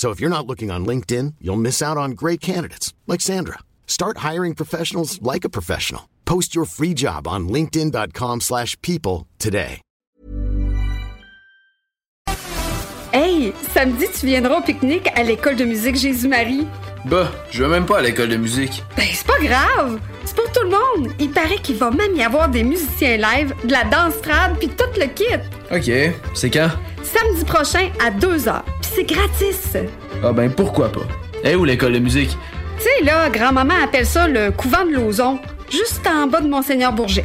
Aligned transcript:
So 0.00 0.08
if 0.08 0.18
you're 0.18 0.30
not 0.30 0.46
looking 0.46 0.70
on 0.70 0.86
LinkedIn, 0.86 1.34
you'll 1.42 1.60
miss 1.60 1.82
out 1.82 1.98
on 1.98 2.12
great 2.12 2.40
candidates 2.40 2.94
like 3.06 3.20
Sandra. 3.20 3.58
Start 3.86 4.24
hiring 4.28 4.54
professionals 4.54 5.20
like 5.20 5.44
a 5.44 5.50
professional. 5.50 6.08
Post 6.24 6.54
your 6.54 6.64
free 6.64 6.94
job 6.94 7.28
on 7.28 7.50
linkedin.com/people 7.50 8.40
slash 8.40 8.80
people 8.80 9.26
today. 9.38 9.82
Hey, 13.12 13.52
samedi, 13.74 14.06
tu 14.18 14.24
viendras 14.24 14.60
au 14.60 14.62
pique-nique 14.62 15.10
à 15.14 15.22
l'école 15.22 15.56
de 15.56 15.66
musique 15.66 15.96
Jésus-Marie. 15.96 16.66
Bah, 17.04 17.30
je 17.50 17.62
vais 17.62 17.68
même 17.68 17.84
pas 17.84 17.98
à 17.98 18.02
l'école 18.02 18.30
de 18.30 18.38
musique. 18.38 18.82
Ben, 18.96 19.04
c'est 19.12 19.26
pas 19.26 19.38
grave. 19.38 20.00
C'est 20.24 20.34
pour 20.34 20.50
tout 20.50 20.64
le 20.64 20.70
monde. 20.70 21.12
Il 21.18 21.30
paraît 21.30 21.58
qu'il 21.58 21.76
va 21.76 21.90
même 21.90 22.16
y 22.16 22.22
avoir 22.22 22.48
des 22.48 22.64
musiciens 22.64 23.18
live, 23.18 23.54
de 23.64 23.72
la 23.72 23.84
danse 23.84 24.18
trad, 24.22 24.56
puis 24.58 24.68
tout 24.68 24.98
le 24.98 25.08
kit. 25.08 25.40
Ok, 25.70 26.14
c'est 26.34 26.50
quand? 26.50 26.70
Samedi 27.02 27.44
prochain 27.44 27.90
à 28.00 28.10
2h. 28.10 28.62
C'est 28.94 29.04
gratis. 29.04 29.76
Ah 30.22 30.32
ben 30.32 30.50
pourquoi 30.50 30.90
pas? 30.90 31.00
Eh 31.44 31.54
où 31.54 31.64
l'école 31.64 31.92
de 31.92 31.98
musique? 31.98 32.36
Tu 32.78 32.84
sais, 32.84 33.04
là, 33.04 33.28
grand-maman 33.30 33.74
appelle 33.84 34.06
ça 34.06 34.26
le 34.26 34.50
couvent 34.50 34.84
de 34.84 34.92
Lauson, 34.92 35.38
juste 35.70 36.06
en 36.06 36.26
bas 36.26 36.40
de 36.40 36.48
Monseigneur 36.48 36.92
Bourget. 36.92 37.24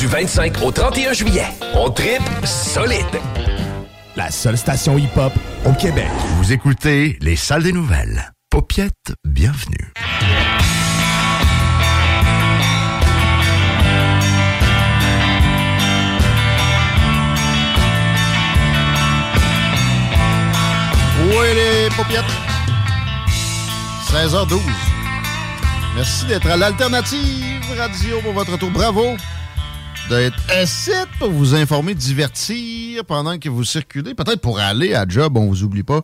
du 0.00 0.06
25 0.06 0.62
au 0.62 0.70
31 0.70 1.12
juillet. 1.12 1.44
On 1.74 1.90
tripe 1.90 2.22
solide. 2.46 3.04
La 4.16 4.30
seule 4.30 4.56
station 4.56 4.96
hip-hop 4.96 5.30
au 5.66 5.72
Québec. 5.74 6.08
Vous 6.38 6.54
écoutez 6.54 7.18
les 7.20 7.36
salles 7.36 7.64
des 7.64 7.72
nouvelles. 7.72 8.32
Paupiette, 8.48 9.12
bienvenue. 9.26 9.92
Oui, 21.26 21.46
les 21.54 21.94
paupiètes? 21.94 22.24
16h12. 24.10 24.60
Merci 25.94 26.24
d'être 26.24 26.50
à 26.50 26.56
l'Alternative 26.56 27.60
Radio 27.76 28.20
pour 28.22 28.32
votre 28.32 28.56
tour. 28.56 28.70
Bravo 28.70 29.16
d'être 30.10 30.42
assis 30.50 30.90
pour 31.20 31.30
vous 31.30 31.54
informer, 31.54 31.94
divertir 31.94 33.04
pendant 33.04 33.38
que 33.38 33.48
vous 33.48 33.62
circulez. 33.62 34.12
Peut-être 34.14 34.40
pour 34.40 34.58
aller 34.58 34.92
à 34.92 35.06
job, 35.08 35.36
on 35.36 35.46
vous 35.46 35.62
oublie 35.62 35.84
pas. 35.84 36.00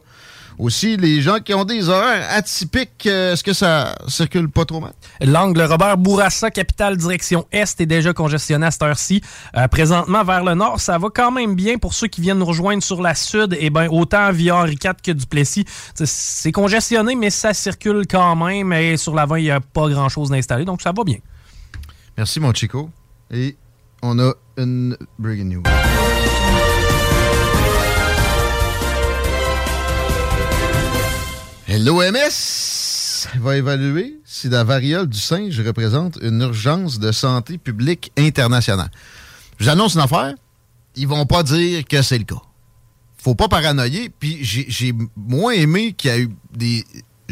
Aussi, 0.59 0.97
les 0.97 1.21
gens 1.21 1.41
qui 1.41 1.53
ont 1.53 1.65
des 1.65 1.89
horaires 1.89 2.25
atypiques, 2.31 3.06
euh, 3.06 3.33
est-ce 3.33 3.43
que 3.43 3.53
ça 3.53 3.97
circule 4.06 4.49
pas 4.49 4.65
trop 4.65 4.81
mal? 4.81 4.93
L'angle 5.21 5.61
Robert 5.62 5.99
Bourassa, 5.99 6.50
capitale 6.50 6.97
direction 6.97 7.47
Est, 7.50 7.81
est 7.81 7.87
déjà 7.87 8.12
congestionné 8.12 8.66
à 8.66 8.71
cette 8.71 8.83
heure-ci. 8.83 9.21
Euh, 9.56 9.66
présentement, 9.66 10.22
vers 10.22 10.45
le 10.45 10.55
nord, 10.55 10.81
ça 10.81 10.97
va 10.99 11.09
quand 11.12 11.33
même 11.33 11.56
bien 11.56 11.77
pour 11.77 11.93
ceux 11.93 12.06
qui 12.06 12.21
viennent 12.21 12.39
nous 12.39 12.47
rejoindre 12.47 12.84
sur 12.84 13.03
la 13.03 13.15
sud. 13.15 13.56
Et 13.59 13.71
ben 13.71 13.89
autant 13.91 14.31
via 14.31 14.56
Henri 14.56 14.78
IV 14.83 14.95
que 15.03 15.11
Duplessis. 15.11 15.65
C'est 15.95 16.53
congestionné, 16.53 17.16
mais 17.16 17.31
ça 17.31 17.53
circule 17.53 18.05
quand 18.09 18.37
même. 18.37 18.72
Et 18.72 18.97
sur 18.97 19.15
l'avant, 19.15 19.37
il 19.37 19.45
n'y 19.45 19.50
a 19.50 19.61
pas 19.61 19.89
grand-chose 19.89 20.31
d'installé, 20.31 20.65
donc 20.65 20.81
ça 20.81 20.93
va 20.97 21.03
bien. 21.03 21.19
Merci, 22.16 22.39
mon 22.41 22.55
Chico. 22.55 22.89
Et 23.31 23.56
on 24.03 24.19
a 24.19 24.33
une 24.57 24.97
breaking 25.19 25.49
news. 25.49 25.62
L'OMS 31.69 33.29
va 33.41 33.57
évaluer 33.57 34.19
si 34.25 34.49
la 34.49 34.65
variole 34.65 35.09
du 35.09 35.19
singe 35.19 35.61
représente 35.61 36.19
une 36.23 36.41
urgence 36.41 36.99
de 36.99 37.12
santé 37.12 37.59
publique 37.59 38.12
internationale. 38.17 38.91
J'annonce 39.59 39.95
une 39.95 40.01
affaire, 40.01 40.34
ils 40.95 41.07
vont 41.07 41.27
pas 41.27 41.43
dire 41.43 41.84
que 41.84 42.03
c'est 42.03 42.19
le 42.19 42.25
cas. 42.25 42.43
Faut 43.19 43.34
pas 43.34 43.49
paranoïer, 43.49 44.11
puis 44.19 44.39
j'ai 44.43 44.95
moins 45.17 45.53
aimé 45.53 45.93
qu'il 45.93 46.11
y 46.11 46.15
a 46.15 46.19
eu 46.19 46.31
des 46.55 46.84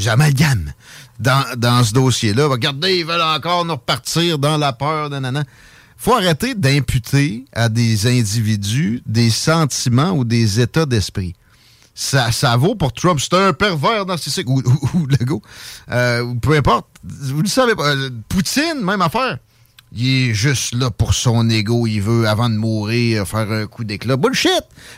amalgames 0.06 0.72
dans, 1.20 1.44
dans 1.56 1.84
ce 1.84 1.92
dossier-là. 1.92 2.48
Regardez, 2.48 2.98
ils 2.98 3.06
veulent 3.06 3.22
encore 3.22 3.64
nous 3.64 3.74
repartir 3.74 4.38
dans 4.38 4.58
la 4.58 4.72
peur, 4.72 5.10
nanana. 5.10 5.44
Faut 6.04 6.12
arrêter 6.12 6.54
d'imputer 6.54 7.46
à 7.54 7.70
des 7.70 8.06
individus 8.06 9.02
des 9.06 9.30
sentiments 9.30 10.10
ou 10.10 10.24
des 10.24 10.60
états 10.60 10.84
d'esprit 10.84 11.34
ça, 11.94 12.30
ça 12.30 12.56
vaut 12.58 12.74
pour 12.74 12.92
Trump. 12.92 13.18
C'est 13.20 13.34
un 13.34 13.54
pervers 13.54 14.04
narcissique 14.04 14.50
ou, 14.50 14.60
ou, 14.60 14.98
ou 14.98 15.06
Legault. 15.06 15.40
Euh, 15.90 16.34
peu 16.42 16.56
importe. 16.56 16.88
Vous 17.04 17.40
le 17.40 17.48
savez 17.48 17.74
pas. 17.74 17.94
Euh, 17.94 18.10
Poutine, 18.28 18.82
même 18.82 19.00
affaire. 19.00 19.38
Il 19.96 20.06
est 20.06 20.34
juste 20.34 20.74
là 20.74 20.90
pour 20.90 21.14
son 21.14 21.48
ego. 21.48 21.86
Il 21.86 22.02
veut, 22.02 22.28
avant 22.28 22.50
de 22.50 22.56
mourir, 22.56 23.26
faire 23.26 23.50
un 23.50 23.66
coup 23.66 23.84
d'éclat. 23.84 24.16
Bullshit! 24.16 24.50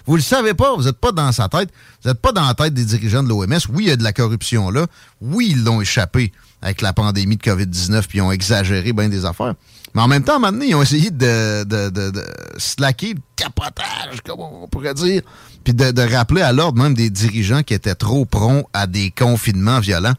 Vous 0.06 0.16
le 0.16 0.22
savez 0.22 0.54
pas. 0.54 0.74
Vous 0.74 0.84
n'êtes 0.84 0.98
pas 0.98 1.12
dans 1.12 1.30
sa 1.30 1.48
tête. 1.48 1.68
Vous 2.02 2.08
n'êtes 2.08 2.20
pas 2.20 2.32
dans 2.32 2.46
la 2.46 2.54
tête 2.54 2.72
des 2.72 2.84
dirigeants 2.84 3.22
de 3.22 3.28
l'OMS. 3.28 3.60
Oui, 3.74 3.84
il 3.84 3.88
y 3.88 3.90
a 3.90 3.96
de 3.96 4.02
la 4.02 4.12
corruption 4.12 4.70
là. 4.70 4.86
Oui, 5.20 5.48
ils 5.50 5.62
l'ont 5.62 5.82
échappé 5.82 6.32
avec 6.62 6.80
la 6.80 6.94
pandémie 6.94 7.36
de 7.36 7.42
COVID-19 7.42 8.06
puis 8.08 8.18
ils 8.18 8.22
ont 8.22 8.32
exagéré 8.32 8.94
bien 8.94 9.10
des 9.10 9.26
affaires. 9.26 9.54
Mais 9.96 10.02
en 10.02 10.08
même 10.08 10.22
temps, 10.24 10.38
maintenant, 10.38 10.62
ils 10.62 10.74
ont 10.74 10.82
essayé 10.82 11.10
de, 11.10 11.64
de, 11.64 11.88
de, 11.88 12.10
de 12.10 12.22
slacker 12.58 13.14
le 13.14 13.20
capotage, 13.34 14.20
comme 14.26 14.40
on 14.40 14.68
pourrait 14.68 14.92
dire, 14.92 15.22
puis 15.64 15.72
de, 15.72 15.90
de 15.90 16.02
rappeler 16.14 16.42
à 16.42 16.52
l'ordre 16.52 16.82
même 16.82 16.92
des 16.92 17.08
dirigeants 17.08 17.62
qui 17.62 17.72
étaient 17.72 17.94
trop 17.94 18.26
prompts 18.26 18.66
à 18.74 18.86
des 18.86 19.10
confinements 19.10 19.80
violents. 19.80 20.12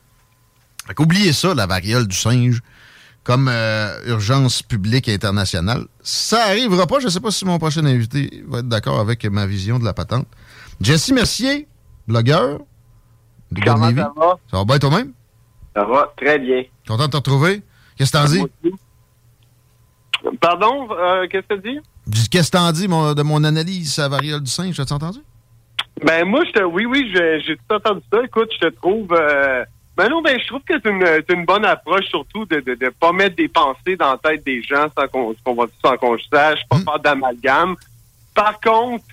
Fait 0.87 0.95
qu'oubliez 0.95 1.31
ça, 1.31 1.53
la 1.53 1.67
variole 1.67 2.07
du 2.07 2.15
singe, 2.15 2.63
comme 3.23 3.49
euh, 3.49 3.99
urgence 4.07 4.63
publique 4.63 5.09
internationale. 5.09 5.85
Ça 6.01 6.45
arrivera 6.45 6.87
pas. 6.87 6.99
Je 6.99 7.09
sais 7.09 7.19
pas 7.19 7.29
si 7.29 7.45
mon 7.45 7.59
prochain 7.59 7.85
invité 7.85 8.43
va 8.47 8.59
être 8.59 8.67
d'accord 8.67 8.99
avec 8.99 9.25
ma 9.25 9.45
vision 9.45 9.77
de 9.77 9.85
la 9.85 9.93
patente. 9.93 10.25
Jesse 10.81 11.11
Mercier, 11.11 11.67
blogueur. 12.07 12.61
de 13.51 13.61
Comment 13.63 13.89
ça 13.89 14.11
va? 14.17 14.39
Ça 14.49 14.57
va 14.57 14.65
bien 14.65 14.79
toi-même? 14.79 15.11
Ça 15.75 15.85
va 15.85 16.11
très 16.17 16.39
bien. 16.39 16.63
Content 16.87 17.05
de 17.05 17.11
te 17.11 17.17
retrouver? 17.17 17.61
Qu'est-ce 17.95 18.11
que 18.11 18.17
t'en 18.17 18.25
dis? 18.25 18.41
Pardon, 20.41 20.87
euh, 20.91 21.27
qu'est-ce 21.29 21.47
que 21.47 21.61
tu 21.61 21.73
dis? 21.73 22.29
Qu'est-ce 22.29 22.51
que 22.51 22.57
t'en 22.57 22.71
dis 22.71 22.87
mon- 22.87 23.13
de 23.13 23.21
mon 23.21 23.43
analyse 23.43 23.97
la 23.97 24.07
variole 24.07 24.41
du 24.41 24.51
singe? 24.51 24.79
As-tu 24.79 24.93
entendu? 24.93 25.19
Ben 26.03 26.25
moi, 26.25 26.43
je 26.45 26.51
te, 26.51 26.63
oui, 26.63 26.85
oui, 26.85 27.11
j'ai 27.13 27.55
tout 27.57 27.75
entendu 27.75 28.01
ça. 28.11 28.19
Écoute, 28.23 28.49
je 28.53 28.67
te 28.67 28.75
trouve. 28.75 29.11
Euh, 29.13 29.65
ben 29.95 30.09
non, 30.09 30.21
ben 30.21 30.39
je 30.39 30.47
trouve 30.47 30.61
que 30.61 30.75
c'est 30.83 31.33
une, 31.33 31.45
bonne 31.45 31.65
approche, 31.65 32.05
surtout 32.05 32.45
de 32.45 32.59
de, 32.59 32.75
de 32.75 32.89
pas 32.99 33.11
mettre 33.11 33.35
des 33.35 33.47
pensées 33.47 33.95
dans 33.97 34.11
la 34.11 34.17
tête 34.17 34.45
des 34.45 34.61
gens 34.61 34.87
sans 34.95 35.07
qu'on 35.07 35.35
qu'on 35.43 35.55
va 35.55 35.65
sans 35.83 35.97
qu'on 35.97 36.17
sache, 36.31 36.59
pas 36.69 36.77
faire 36.79 36.99
d'amalgame. 36.99 37.75
Par 38.35 38.59
contre, 38.59 39.05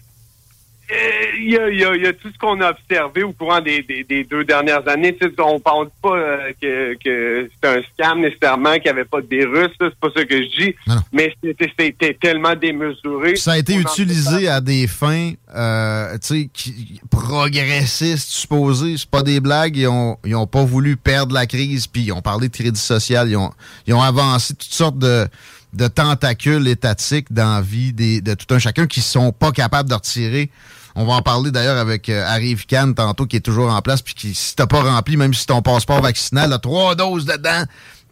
il 1.38 1.50
y, 1.52 1.56
a, 1.58 1.70
y 1.70 1.84
a- 1.84 1.96
y 1.96 2.06
a 2.06 2.12
tout 2.12 2.30
ce 2.32 2.38
qu'on 2.38 2.60
a 2.60 2.70
observé 2.70 3.22
au 3.22 3.32
courant 3.32 3.60
des, 3.60 3.82
des- 3.82 4.04
des 4.04 4.24
deux 4.24 4.44
dernières 4.44 4.86
années. 4.88 5.16
Tu 5.16 5.26
sais, 5.26 5.32
on 5.40 5.58
parle 5.58 5.88
pas 6.02 6.16
euh, 6.16 6.52
que, 6.60 6.94
que 7.02 7.48
c'est 7.62 7.68
un 7.68 7.82
scam 7.94 8.20
nécessairement, 8.20 8.74
qu'il 8.74 8.84
n'y 8.84 8.88
avait 8.90 9.04
pas 9.04 9.20
de 9.20 9.26
virus. 9.26 9.70
là, 9.80 9.88
C'est 9.90 9.98
pas 9.98 10.08
ça 10.14 10.24
que 10.24 10.36
je 10.42 10.62
dis. 10.64 10.74
Mais 11.12 11.34
c'était 11.78 12.14
tellement 12.20 12.54
démesuré. 12.54 13.36
Ça 13.36 13.52
a 13.52 13.58
été 13.58 13.74
utilisé 13.74 14.48
à 14.48 14.60
des 14.60 14.86
fins 14.86 15.32
euh, 15.56 16.16
qui- 16.52 17.00
progressistes, 17.10 18.28
supposées. 18.28 18.96
C'est 18.98 19.08
pas 19.10 19.22
des 19.22 19.40
blagues. 19.40 19.76
Ils 19.76 19.88
ont, 19.88 20.18
ils 20.24 20.34
ont 20.34 20.46
pas 20.46 20.64
voulu 20.64 20.96
perdre 20.96 21.34
la 21.34 21.46
crise, 21.46 21.86
puis 21.86 22.02
ils 22.02 22.12
ont 22.12 22.22
parlé 22.22 22.48
de 22.48 22.52
crédit 22.54 22.80
social. 22.80 23.28
Ils 23.28 23.36
ont, 23.36 23.52
ils 23.86 23.94
ont 23.94 24.02
avancé 24.02 24.54
toutes 24.54 24.72
sortes 24.72 24.98
de, 24.98 25.26
de 25.74 25.88
tentacules 25.88 26.66
étatiques 26.68 27.32
dans 27.32 27.62
de 27.62 28.34
tout 28.34 28.54
un 28.54 28.58
chacun 28.58 28.86
qui 28.86 29.00
sont 29.00 29.32
pas 29.32 29.52
capables 29.52 29.88
de 29.88 29.94
retirer. 29.94 30.50
On 30.96 31.04
va 31.04 31.14
en 31.14 31.22
parler 31.22 31.50
d'ailleurs 31.50 31.78
avec 31.78 32.08
euh, 32.08 32.24
Arrive 32.24 32.66
tantôt, 32.66 33.26
qui 33.26 33.36
est 33.36 33.40
toujours 33.40 33.70
en 33.70 33.82
place, 33.82 34.00
puis 34.00 34.14
qui, 34.14 34.34
si 34.34 34.54
t'as 34.54 34.66
pas 34.66 34.80
rempli, 34.82 35.16
même 35.16 35.34
si 35.34 35.44
ton 35.44 35.60
passeport 35.60 36.00
vaccinal 36.00 36.52
a 36.52 36.58
trois 36.58 36.94
doses 36.94 37.24
dedans, 37.24 37.64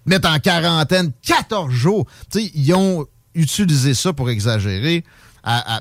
mettre 0.05 0.29
en 0.29 0.39
quarantaine 0.41 1.13
14 1.23 1.71
jours. 1.71 2.07
Tu 2.31 2.41
sais, 2.41 2.51
ils 2.55 2.75
ont 2.75 3.07
utilisé 3.35 3.95
ça 3.95 4.13
pour 4.13 4.31
exagérer 4.31 5.05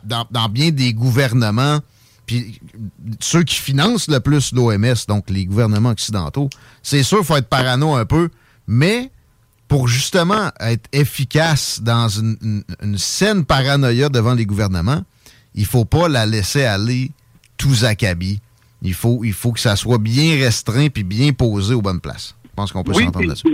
dans, 0.03 0.27
dans 0.29 0.49
bien 0.49 0.69
des 0.69 0.93
gouvernements. 0.93 1.79
Puis 2.27 2.61
ceux 3.19 3.43
qui 3.43 3.55
financent 3.55 4.07
le 4.07 4.19
plus 4.19 4.53
l'OMS, 4.53 4.95
donc 5.07 5.29
les 5.29 5.45
gouvernements 5.45 5.89
occidentaux, 5.89 6.49
c'est 6.83 7.03
sûr 7.03 7.25
faut 7.25 7.35
être 7.35 7.49
parano 7.49 7.95
un 7.95 8.05
peu, 8.05 8.29
mais 8.67 9.11
pour 9.71 9.87
justement 9.87 10.49
être 10.59 10.89
efficace 10.91 11.81
dans 11.81 12.09
une, 12.09 12.35
une- 12.41 12.63
une 12.83 12.97
saine 12.97 13.45
paranoïa 13.45 14.09
devant 14.09 14.33
les 14.33 14.45
gouvernements, 14.45 15.01
il 15.55 15.65
faut 15.65 15.85
pas 15.85 16.09
la 16.09 16.25
laisser 16.25 16.65
aller 16.65 17.09
tous 17.57 17.85
acabit. 17.85 18.41
Il 18.81 18.93
faut, 18.93 19.21
il 19.23 19.31
faut 19.31 19.53
que 19.53 19.61
ça 19.61 19.77
soit 19.77 19.97
bien 19.97 20.35
restreint 20.43 20.89
puis 20.89 21.03
bien 21.03 21.31
posé 21.31 21.73
aux 21.73 21.81
bonnes 21.81 22.01
places. 22.01 22.35
Je 22.43 22.49
pense 22.53 22.73
qu'on 22.73 22.83
peut 22.83 22.91
Oui, 22.93 23.05
s'entendre 23.05 23.27
là-dessus. 23.27 23.47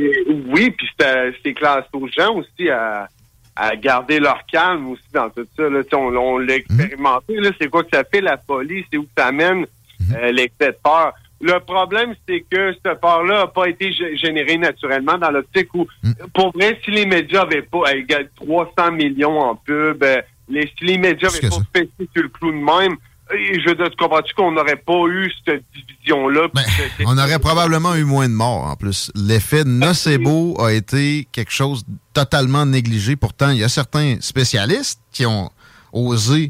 oui, 0.49 0.71
puis 0.71 0.87
c'est 0.99 1.33
c'est 1.43 1.53
classe 1.53 1.85
aux 1.93 2.07
gens 2.07 2.33
aussi 2.33 2.67
à, 2.67 3.07
à 3.55 3.75
garder 3.75 4.19
leur 4.19 4.39
calme 4.51 4.87
aussi 4.87 5.03
dans 5.13 5.29
tout 5.29 5.45
ça. 5.55 5.69
Là. 5.69 5.81
On, 5.93 6.15
on 6.15 6.37
l'a 6.39 6.55
expérimenté. 6.55 7.35
là. 7.35 7.51
C'est 7.61 7.69
quoi 7.69 7.83
que 7.83 7.89
ça 7.93 8.03
fait 8.11 8.21
la 8.21 8.37
police? 8.37 8.85
C'est 8.91 8.97
où 8.97 9.03
que 9.03 9.09
ça 9.15 9.27
amène 9.27 9.67
euh, 10.15 10.31
l'excès 10.31 10.71
de 10.71 10.77
peur? 10.83 11.13
Le 11.39 11.59
problème, 11.59 12.15
c'est 12.27 12.43
que 12.49 12.73
cette 12.73 12.99
peur-là 12.99 13.41
n'a 13.41 13.47
pas 13.47 13.67
été 13.69 13.91
gé- 13.91 14.17
générée 14.17 14.57
naturellement 14.57 15.17
dans 15.17 15.29
l'optique 15.31 15.73
où, 15.75 15.85
pour 16.33 16.51
vrai, 16.53 16.79
si 16.83 16.91
les 16.91 17.05
médias 17.05 17.41
avaient 17.41 17.61
pas 17.61 17.83
euh, 17.93 18.01
gars, 18.07 18.21
300 18.37 18.91
millions 18.93 19.39
en 19.39 19.55
pub, 19.55 20.01
euh, 20.03 20.21
les, 20.49 20.71
si 20.77 20.85
les 20.85 20.97
médias 20.97 21.29
avaient 21.29 21.49
pas 21.49 21.55
fait 21.75 21.89
sur 22.13 22.23
le 22.23 22.29
clou 22.29 22.51
de 22.51 22.57
même, 22.57 22.97
euh, 23.31 23.35
je 23.61 23.69
veux 23.69 23.75
dire, 23.75 23.89
tu 23.91 23.97
comprends-tu 23.97 24.33
qu'on 24.33 24.51
n'aurait 24.51 24.77
pas 24.77 25.05
eu 25.09 25.31
cette 25.45 25.63
division-là? 25.75 26.47
cette- 26.65 27.05
On 27.05 27.17
aurait 27.17 27.37
probablement 27.39 27.93
eu 27.95 28.03
moins 28.03 28.27
de 28.27 28.33
morts 28.33 28.63
en 28.63 28.75
plus. 28.75 29.11
L'effet 29.13 29.63
nocebo 29.63 30.59
a 30.59 30.73
été 30.73 31.27
quelque 31.31 31.51
chose 31.51 31.85
de 31.85 31.93
totalement 32.13 32.65
négligé. 32.65 33.15
Pourtant, 33.15 33.51
il 33.51 33.57
y 33.59 33.63
a 33.63 33.69
certains 33.69 34.15
spécialistes 34.21 34.99
qui 35.11 35.25
ont 35.27 35.51
osé 35.93 36.49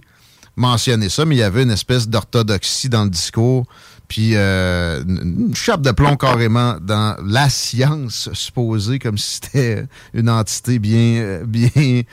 mentionner 0.56 1.10
ça, 1.10 1.26
mais 1.26 1.36
il 1.36 1.40
y 1.40 1.44
avait 1.44 1.64
une 1.64 1.72
espèce 1.72 2.08
d'orthodoxie 2.08 2.90
dans 2.90 3.04
le 3.04 3.10
discours, 3.10 3.66
puis 4.08 4.32
euh, 4.36 5.04
une 5.04 5.54
chape 5.56 5.82
de 5.82 5.92
plomb 5.92 6.16
carrément 6.16 6.78
dans 6.80 7.18
la 7.26 7.50
science 7.50 8.30
supposée, 8.34 9.00
comme 9.00 9.18
si 9.18 9.36
c'était 9.36 9.84
une 10.14 10.30
entité 10.30 10.80
bien, 10.80 11.22
euh, 11.22 11.44
bien 11.46 12.04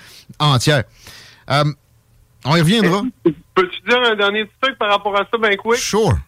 entière. 0.41 0.85
Euh, 1.51 1.65
on 2.45 2.57
y 2.57 2.61
reviendra. 2.61 3.03
Peux-tu 3.55 3.81
dire 3.89 4.03
un 4.03 4.17
dernier 4.17 4.45
petit 4.45 4.57
truc 4.61 4.79
par 4.79 4.91
rapport 4.91 5.17
à 5.17 5.27
ça, 5.31 5.39
ben 5.39 5.57
quick? 5.57 5.79
Sure. 5.79 6.19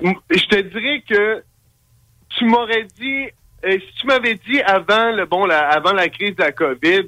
Je 0.00 0.46
te 0.46 0.60
dirais 0.60 1.04
que 1.08 1.44
tu 2.30 2.44
m'aurais 2.46 2.86
dit, 2.98 3.28
euh, 3.64 3.78
si 3.78 4.00
tu 4.00 4.06
m'avais 4.08 4.34
dit 4.34 4.60
avant 4.60 5.12
le 5.12 5.24
bon, 5.24 5.46
la, 5.46 5.68
avant 5.68 5.92
la 5.92 6.08
crise 6.08 6.34
de 6.34 6.42
la 6.42 6.50
COVID 6.50 7.06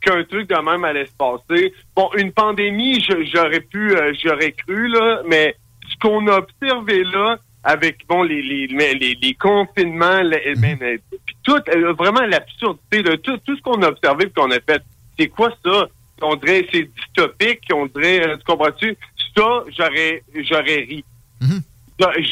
qu'un 0.00 0.24
truc 0.24 0.48
de 0.48 0.56
même 0.56 0.84
allait 0.84 1.06
se 1.06 1.12
passer, 1.12 1.72
bon, 1.94 2.10
une 2.18 2.32
pandémie, 2.32 3.00
j'aurais 3.32 3.60
pu, 3.60 3.96
j'aurais 4.22 4.52
cru 4.52 4.88
là, 4.88 5.22
mais 5.26 5.56
ce 5.94 5.98
qu'on 6.00 6.26
a 6.28 6.38
observé 6.38 7.04
là, 7.04 7.38
avec 7.62 8.06
bon 8.08 8.22
les 8.24 8.42
les 8.42 8.66
les, 8.66 9.18
les 9.20 9.34
confinements, 9.34 10.20
les- 10.20 10.54
ben, 10.56 10.76
euh, 10.82 10.98
puis 11.24 11.36
tout, 11.44 11.56
euh, 11.74 11.92
vraiment 11.94 12.20
l'absurdité 12.26 13.02
de 13.02 13.14
tout, 13.16 13.38
tout 13.38 13.56
ce 13.56 13.62
qu'on 13.62 13.80
a 13.82 13.88
observé 13.88 14.24
et 14.26 14.30
qu'on 14.30 14.50
a 14.50 14.60
fait, 14.60 14.82
c'est 15.18 15.28
quoi 15.28 15.50
ça? 15.64 15.86
On 16.22 16.36
dirait 16.36 16.66
c'est 16.72 16.90
dystopique, 16.94 17.62
on 17.72 17.86
dirait, 17.86 18.28
euh, 18.28 18.36
tu 18.36 18.44
comprends-tu? 18.44 18.96
Ça, 19.36 19.64
j'aurais 19.76 20.22
j'aurais 20.48 20.86
ri. 20.88 21.04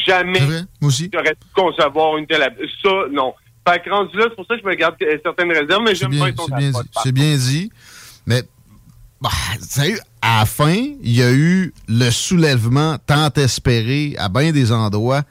Jamais 0.05 0.39
j'aurais 1.13 1.35
pu 1.35 1.47
concevoir 1.55 2.17
une 2.17 2.27
telle... 2.27 2.41
Ça, 2.83 2.89
non. 3.11 3.33
Fait 3.67 3.81
que 3.81 3.89
rendu 3.89 4.17
là, 4.17 4.25
c'est 4.29 4.35
pour 4.35 4.45
ça 4.45 4.55
que 4.55 4.61
je 4.61 4.67
me 4.67 4.75
garde 4.75 4.95
euh, 5.01 5.17
certaines 5.23 5.51
réserves, 5.51 5.83
mais 5.83 5.95
j'aime 5.95 6.17
pas 6.19 6.31
ton 6.33 6.45
C'est 7.01 7.11
bien, 7.13 7.23
bien 7.29 7.37
dit. 7.37 7.71
Mais, 8.25 8.41
bah, 9.21 9.29
sérieux, 9.61 9.99
à 10.23 10.39
la 10.39 10.45
fin, 10.45 10.73
il 11.01 11.11
y 11.11 11.21
a 11.21 11.33
eu 11.33 11.73
le 11.89 12.09
soulèvement 12.09 12.97
tant 13.05 13.29
espéré 13.33 14.15
à 14.17 14.29
bien 14.29 14.53
des 14.53 14.71
endroits 14.71 15.23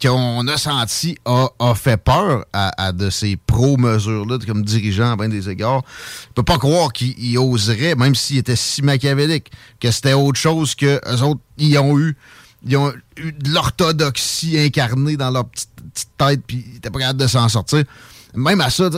qu'on 0.00 0.46
a 0.46 0.56
senti 0.56 1.18
a, 1.24 1.48
a 1.58 1.74
fait 1.74 1.96
peur 1.96 2.44
à, 2.52 2.92
de 2.92 3.10
ces 3.10 3.36
pro-mesures-là 3.36 4.38
comme 4.46 4.64
dirigeants 4.64 5.12
à 5.12 5.16
bien 5.16 5.28
des 5.28 5.50
égards. 5.50 5.82
Je 6.28 6.34
peux 6.34 6.44
pas 6.44 6.58
croire 6.58 6.92
qu'ils 6.92 7.38
oseraient, 7.38 7.96
même 7.96 8.14
s'ils 8.14 8.38
étaient 8.38 8.54
si 8.54 8.82
machiavéliques, 8.82 9.50
que 9.80 9.90
c'était 9.90 10.12
autre 10.12 10.38
chose 10.38 10.76
que 10.76 11.00
autres, 11.22 11.40
ils 11.58 11.76
ont 11.78 11.98
eu 11.98 12.16
ils 12.64 12.76
ont 12.76 12.92
eu 13.16 13.32
de 13.32 13.50
l'orthodoxie 13.50 14.58
incarnée 14.60 15.16
dans 15.16 15.30
leur 15.30 15.46
petite, 15.46 15.70
tête, 16.18 16.42
puis 16.46 16.64
ils 16.68 16.74
n'étaient 16.74 16.90
pas 16.90 17.00
capables 17.00 17.20
de 17.20 17.26
s'en 17.26 17.48
sortir. 17.48 17.82
Même 18.34 18.60
à 18.60 18.70
ça, 18.70 18.90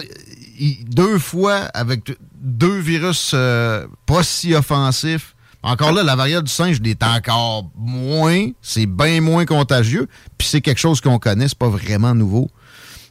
deux 0.88 1.18
fois 1.18 1.56
avec 1.74 2.16
deux 2.38 2.78
virus 2.78 3.32
euh, 3.34 3.86
pas 4.04 4.22
si 4.22 4.54
offensifs. 4.54 5.34
Encore 5.62 5.92
là, 5.92 6.02
la 6.04 6.14
variole 6.14 6.44
du 6.44 6.52
singe 6.52 6.78
est 6.84 7.02
encore 7.02 7.70
moins, 7.76 8.46
c'est 8.62 8.86
bien 8.86 9.20
moins 9.20 9.44
contagieux, 9.44 10.06
puis 10.38 10.46
c'est 10.46 10.60
quelque 10.60 10.78
chose 10.78 11.00
qu'on 11.00 11.18
connaît, 11.18 11.48
c'est 11.48 11.58
pas 11.58 11.68
vraiment 11.68 12.14
nouveau. 12.14 12.48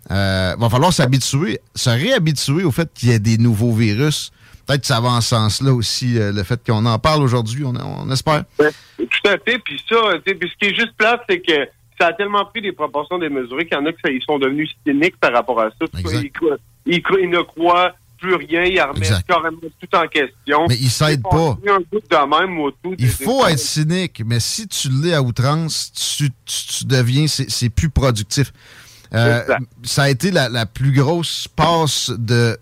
Euh, 0.10 0.56
va 0.58 0.70
falloir 0.70 0.94
s'habituer, 0.94 1.60
se 1.76 1.90
réhabituer 1.90 2.64
au 2.64 2.72
fait 2.72 2.90
qu'il 2.94 3.10
y 3.10 3.12
ait 3.12 3.20
des 3.20 3.38
nouveaux 3.38 3.74
virus. 3.74 4.32
Peut-être 4.66 4.82
que 4.82 4.88
ça 4.88 5.02
va 5.02 5.10
en 5.10 5.22
ce 5.22 5.30
sens-là 5.30 5.74
aussi, 5.74 6.18
euh, 6.18 6.32
le 6.32 6.44
fait 6.44 6.62
qu'on 6.66 6.86
en 6.86 7.00
parle 7.00 7.22
aujourd'hui, 7.22 7.66
on, 7.66 7.74
on 7.76 8.10
espère. 8.12 8.44
Tout 8.58 9.30
à 9.30 9.38
fait. 9.38 9.60
Puis 9.60 9.82
ça, 9.90 9.96
tu 10.26 10.32
sais, 10.32 10.36
puis 10.36 10.50
ce 10.50 10.56
qui 10.58 10.74
est 10.74 10.76
juste 10.76 10.94
plate, 10.98 11.22
c'est 11.30 11.40
que 11.42 11.68
ça 12.00 12.08
a 12.08 12.14
tellement 12.14 12.46
pris 12.46 12.62
des 12.62 12.72
proportions 12.72 13.18
démesurées 13.18 13.66
qu'il 13.66 13.78
y 13.78 13.82
en 13.82 13.86
a 13.86 13.92
qui 13.92 14.22
sont 14.26 14.40
devenus 14.40 14.70
cyniques 14.86 15.18
par 15.18 15.34
rapport 15.34 15.60
à 15.60 15.70
ça. 15.70 15.86
Ils, 15.98 16.32
ils 16.86 17.02
ils 17.20 17.30
ne 17.30 17.42
croient 17.42 17.94
plus 18.20 18.36
rien, 18.36 18.64
ils 18.64 18.80
remettent 18.82 19.26
carrément 19.28 19.58
tout 19.62 19.96
en 19.96 20.08
question. 20.08 20.66
Mais 20.68 20.78
ils 20.80 20.90
s'aident 20.90 21.24
pas. 21.24 21.58
Un 21.68 21.80
bout 21.92 22.02
de 22.10 22.40
même 22.48 22.60
autour 22.60 22.94
Il 22.98 23.10
faut 23.10 23.46
être 23.48 23.60
cynique, 23.60 24.22
mais 24.26 24.40
si 24.40 24.68
tu 24.68 24.90
l'es 24.90 25.14
à 25.14 25.22
outrance, 25.22 25.92
tu, 25.94 26.30
tu- 26.46 26.68
tu 26.80 26.86
deviens, 26.86 27.26
c'est 27.28 27.70
plus 27.70 27.90
productif. 27.90 28.52
Euh, 29.14 29.42
ça 29.84 30.04
a 30.04 30.10
été 30.10 30.32
la, 30.32 30.50
la 30.50 30.66
plus 30.66 30.92
grosse 30.92 31.48
passe 31.48 32.12
de 32.18 32.58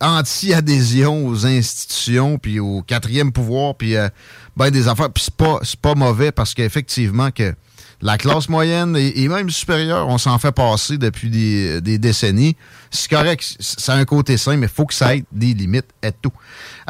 anti-adhésion 0.00 1.26
aux 1.26 1.46
institutions, 1.46 2.38
puis 2.38 2.60
au 2.60 2.82
quatrième 2.82 3.32
pouvoir, 3.32 3.74
puis 3.76 3.96
euh, 3.96 4.08
ben 4.56 4.70
des 4.70 4.88
affaires. 4.88 5.10
Puis 5.10 5.24
c'est 5.24 5.34
pas, 5.36 5.58
c'est 5.62 5.78
pas 5.80 5.94
mauvais 5.94 6.32
parce 6.32 6.54
qu'effectivement 6.54 7.30
que 7.30 7.54
la 8.02 8.18
classe 8.18 8.48
moyenne 8.48 8.96
et, 8.96 9.28
même 9.28 9.48
supérieure, 9.48 10.08
on 10.08 10.18
s'en 10.18 10.38
fait 10.38 10.52
passer 10.52 10.98
depuis 10.98 11.30
des, 11.30 11.98
décennies. 11.98 12.56
C'est 12.90 13.08
correct, 13.08 13.56
ça 13.60 13.94
a 13.94 13.96
un 13.96 14.04
côté 14.04 14.36
sain, 14.36 14.56
mais 14.56 14.66
il 14.66 14.72
faut 14.72 14.86
que 14.86 14.94
ça 14.94 15.14
ait 15.14 15.24
des 15.32 15.54
limites 15.54 15.88
et 16.02 16.10
tout. 16.12 16.32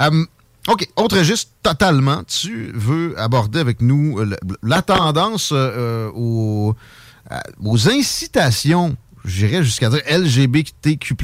Euh, 0.01 0.25
OK, 0.69 0.89
autre 0.97 1.19
registre 1.19 1.51
totalement. 1.63 2.23
Tu 2.25 2.71
veux 2.75 3.19
aborder 3.19 3.59
avec 3.59 3.83
nous 3.83 4.19
la 4.63 4.83
tendance 4.83 5.51
euh, 5.53 5.57
euh, 5.57 6.11
aux, 6.15 6.75
euh, 7.31 7.39
aux 7.63 7.89
incitations, 7.89 8.97
j'irais 9.25 9.65
jusqu'à 9.65 9.91
dire 9.91 10.03
LGBTQ+. 10.09 11.15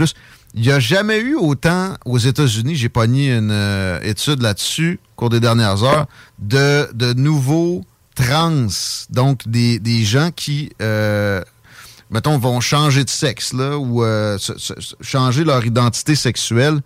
Il 0.54 0.62
n'y 0.62 0.70
a 0.70 0.80
jamais 0.80 1.20
eu 1.20 1.34
autant 1.34 1.94
aux 2.04 2.18
États-Unis, 2.18 2.74
j'ai 2.74 2.88
pogné 2.88 3.32
une 3.32 4.00
étude 4.02 4.42
là-dessus 4.42 4.98
au 5.12 5.16
cours 5.16 5.30
des 5.30 5.40
dernières 5.40 5.84
heures, 5.84 6.06
de 6.38 7.12
nouveaux 7.12 7.84
trans, 8.18 8.66
donc 9.10 9.46
des, 9.46 10.04
gens 10.04 10.30
qui, 10.34 10.70
euh, 10.82 11.40
mettons, 12.10 12.36
vont 12.36 12.60
changer 12.60 13.04
de 13.04 13.10
sexe, 13.10 13.52
ou 13.52 14.02
euh, 14.02 14.38
changer 15.00 15.44
leur 15.44 15.64
identité 15.64 16.16
sexuelle 16.16 16.80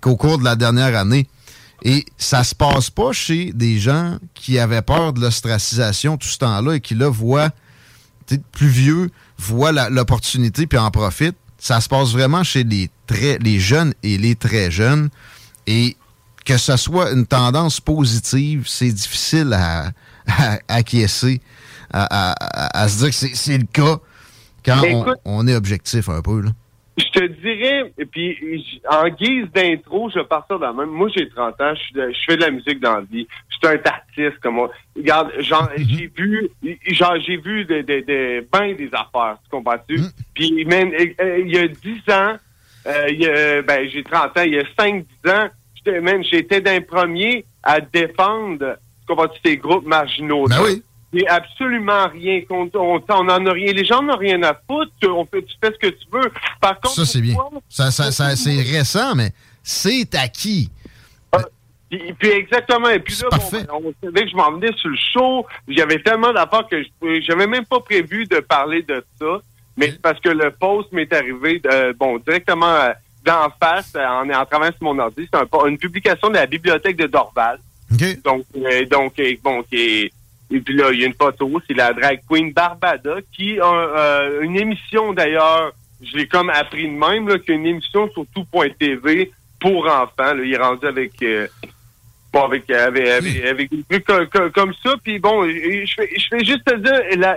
qu'au 0.00 0.16
cours 0.16 0.38
de 0.38 0.44
la 0.44 0.54
dernière 0.54 0.96
année. 0.96 1.28
Et 1.82 2.04
ça 2.18 2.44
se 2.44 2.54
passe 2.54 2.90
pas 2.90 3.12
chez 3.12 3.52
des 3.52 3.80
gens 3.80 4.18
qui 4.34 4.58
avaient 4.58 4.82
peur 4.82 5.12
de 5.12 5.20
l'ostracisation 5.20 6.16
tout 6.16 6.28
ce 6.28 6.38
temps-là 6.38 6.74
et 6.74 6.80
qui, 6.80 6.94
là, 6.94 7.08
voient, 7.08 7.50
plus 8.52 8.68
vieux, 8.68 9.10
voient 9.38 9.72
l'opportunité 9.72 10.66
puis 10.66 10.78
en 10.78 10.90
profitent. 10.90 11.38
Ça 11.58 11.80
se 11.80 11.88
passe 11.88 12.10
vraiment 12.10 12.44
chez 12.44 12.64
les, 12.64 12.90
les 13.40 13.58
jeunes 13.58 13.92
et 14.02 14.18
les 14.18 14.36
très 14.36 14.70
jeunes. 14.70 15.08
Et 15.66 15.96
que 16.44 16.58
ce 16.58 16.76
soit 16.76 17.10
une 17.10 17.26
tendance 17.26 17.80
positive, 17.80 18.66
c'est 18.68 18.92
difficile 18.92 19.52
à, 19.52 19.90
à, 20.38 20.58
acquiescer, 20.68 21.40
à, 21.92 22.04
à, 22.04 22.82
à, 22.82 22.88
se 22.88 22.98
dire 22.98 23.08
que 23.08 23.36
c'est 23.36 23.58
le 23.58 23.66
cas 23.66 23.98
quand 24.64 24.80
on, 24.82 24.84
écoute, 24.84 25.18
on, 25.24 25.46
est 25.46 25.54
objectif 25.54 26.08
un 26.08 26.22
peu. 26.22 26.42
Là. 26.42 26.50
Je 26.98 27.04
te 27.18 27.24
dirais, 27.24 27.92
et 27.96 28.04
puis 28.04 28.82
en 28.90 29.08
guise 29.08 29.46
d'intro, 29.54 30.10
je 30.10 30.18
vais 30.18 30.24
partir 30.24 30.58
dans 30.58 30.74
même. 30.74 30.90
Moi, 30.90 31.08
j'ai 31.14 31.28
30 31.28 31.60
ans, 31.60 31.74
je, 31.74 32.12
je, 32.12 32.18
fais 32.26 32.36
de 32.36 32.42
la 32.42 32.50
musique 32.50 32.80
dans 32.80 32.96
la 32.96 33.00
vie. 33.00 33.26
Je 33.48 33.56
suis 33.56 33.76
un 33.76 33.80
artiste 33.90 34.38
comme 34.42 34.54
moi. 34.54 34.70
Regarde, 34.96 35.30
genre, 35.40 35.70
mm 35.76 35.82
-hmm. 35.82 35.88
j'ai 35.88 36.10
vu, 36.16 36.50
genre, 36.88 37.16
j'ai 37.26 37.36
vu 37.36 37.64
des 37.64 37.82
de, 37.82 38.00
de, 38.00 38.46
ben 38.52 38.76
des 38.76 38.90
affaires, 38.92 39.36
tu 39.44 39.50
comprends-tu? 39.50 39.98
Mm 39.98 40.02
-hmm. 40.02 40.12
Puis, 40.34 40.64
même, 40.64 40.90
il 41.46 41.50
y 41.54 41.58
a 41.58 41.68
10 41.68 42.12
ans, 42.12 42.34
euh, 42.86 43.06
il 43.14 43.20
y 43.22 43.26
a, 43.26 43.62
ben, 43.62 43.88
j'ai 43.88 44.02
30 44.02 44.36
ans, 44.38 44.44
il 44.44 44.54
y 44.54 44.58
a 44.58 44.66
5-10 44.78 45.04
ans, 45.36 45.48
j'étais 46.30 46.60
d'un 46.60 46.80
premier 46.80 47.44
à 47.62 47.80
défendre, 47.80 48.76
comprends-tu, 49.06 49.38
ces 49.44 49.56
groupes 49.56 49.86
marginaux. 49.86 50.46
Ben 50.46 50.58
oui. 50.62 50.82
C'est 51.12 51.26
absolument 51.26 52.06
rien. 52.08 52.42
On, 52.50 52.70
on, 52.72 53.02
on 53.08 53.28
en 53.28 53.46
a 53.46 53.52
rien. 53.52 53.72
Les 53.72 53.84
gens 53.84 54.00
n'ont 54.00 54.16
rien 54.16 54.40
à 54.44 54.54
foutre. 54.54 54.92
On 55.08 55.24
fait, 55.26 55.42
tu 55.42 55.54
fais 55.60 55.72
ce 55.72 55.78
que 55.78 55.92
tu 55.92 56.06
veux. 56.12 56.30
Par 56.60 56.78
contre, 56.80 56.94
ça 56.94 57.04
c'est 57.04 57.20
bien. 57.20 57.34
Ça, 57.68 57.90
ça, 57.90 58.12
ça 58.12 58.36
c'est 58.36 58.62
récent, 58.62 59.16
mais 59.16 59.32
c'est 59.62 60.14
acquis. 60.14 60.70
Ah, 61.32 61.38
puis, 61.90 62.14
puis, 62.16 62.30
exactement. 62.30 62.90
Et 62.90 63.00
puis 63.00 63.16
là, 63.22 63.28
bon, 63.36 63.48
ben, 63.50 63.66
on 63.72 63.92
savait 64.04 64.22
que 64.22 64.30
je 64.30 64.36
m'en 64.36 64.52
venais 64.52 64.72
sur 64.76 64.88
le 64.88 64.96
show. 65.12 65.46
J'avais 65.66 66.00
tellement 66.00 66.32
d'affaires 66.32 66.68
que 66.70 66.80
j'avais 67.22 67.48
même 67.48 67.66
pas 67.66 67.80
prévu 67.80 68.26
de 68.26 68.38
parler 68.38 68.82
de 68.82 69.04
ça. 69.20 69.40
Mais 69.76 69.92
parce 70.00 70.20
que 70.20 70.28
le 70.28 70.52
post 70.52 70.92
m'est 70.92 71.12
arrivé, 71.12 71.58
de, 71.58 71.92
bon, 71.94 72.18
directement 72.18 72.90
d'en 73.24 73.48
face, 73.60 73.96
en, 73.96 74.30
en 74.30 74.46
travaillant 74.46 74.74
sur 74.76 74.84
mon 74.84 74.98
ordi. 75.00 75.28
C'est 75.32 75.40
un, 75.40 75.66
une 75.66 75.78
publication 75.78 76.28
de 76.28 76.34
la 76.34 76.46
bibliothèque 76.46 76.96
de 76.96 77.06
Dorval. 77.06 77.58
Okay. 77.92 78.16
Donc, 78.24 78.44
euh, 78.56 78.84
donc, 78.86 79.20
bon, 79.42 79.62
qui 79.62 79.76
est 79.76 80.12
et 80.52 80.60
puis 80.60 80.74
là, 80.74 80.90
il 80.92 81.00
y 81.00 81.04
a 81.04 81.06
une 81.06 81.14
photo, 81.14 81.60
c'est 81.66 81.76
la 81.76 81.92
drag 81.92 82.20
queen 82.28 82.52
Barbada 82.52 83.16
qui 83.32 83.60
a 83.60 83.72
euh, 83.72 84.40
une 84.42 84.56
émission 84.56 85.12
d'ailleurs, 85.12 85.72
je 86.02 86.16
l'ai 86.16 86.26
comme 86.26 86.50
appris 86.50 86.88
de 86.88 86.92
même, 86.92 87.28
là, 87.28 87.38
qui 87.38 87.52
a 87.52 87.54
une 87.54 87.66
émission 87.66 88.10
sur 88.10 88.24
tout.tv 88.34 89.30
pour 89.60 89.86
enfants. 89.86 90.34
Là, 90.34 90.42
il 90.44 90.52
est 90.52 90.58
rendu 90.58 90.86
avec 90.86 91.22
euh, 91.22 91.46
bon, 92.32 92.42
avec, 92.46 92.68
avec, 92.68 93.06
avec, 93.06 93.44
avec 93.44 93.70
des 93.70 93.84
trucs 93.84 94.30
comme, 94.30 94.50
comme 94.50 94.74
ça. 94.82 94.94
Puis 95.04 95.20
bon, 95.20 95.48
je 95.48 95.92
fais, 95.94 96.10
je 96.18 96.26
fais 96.28 96.44
juste 96.44 96.64
te 96.64 96.74
dire, 96.74 97.36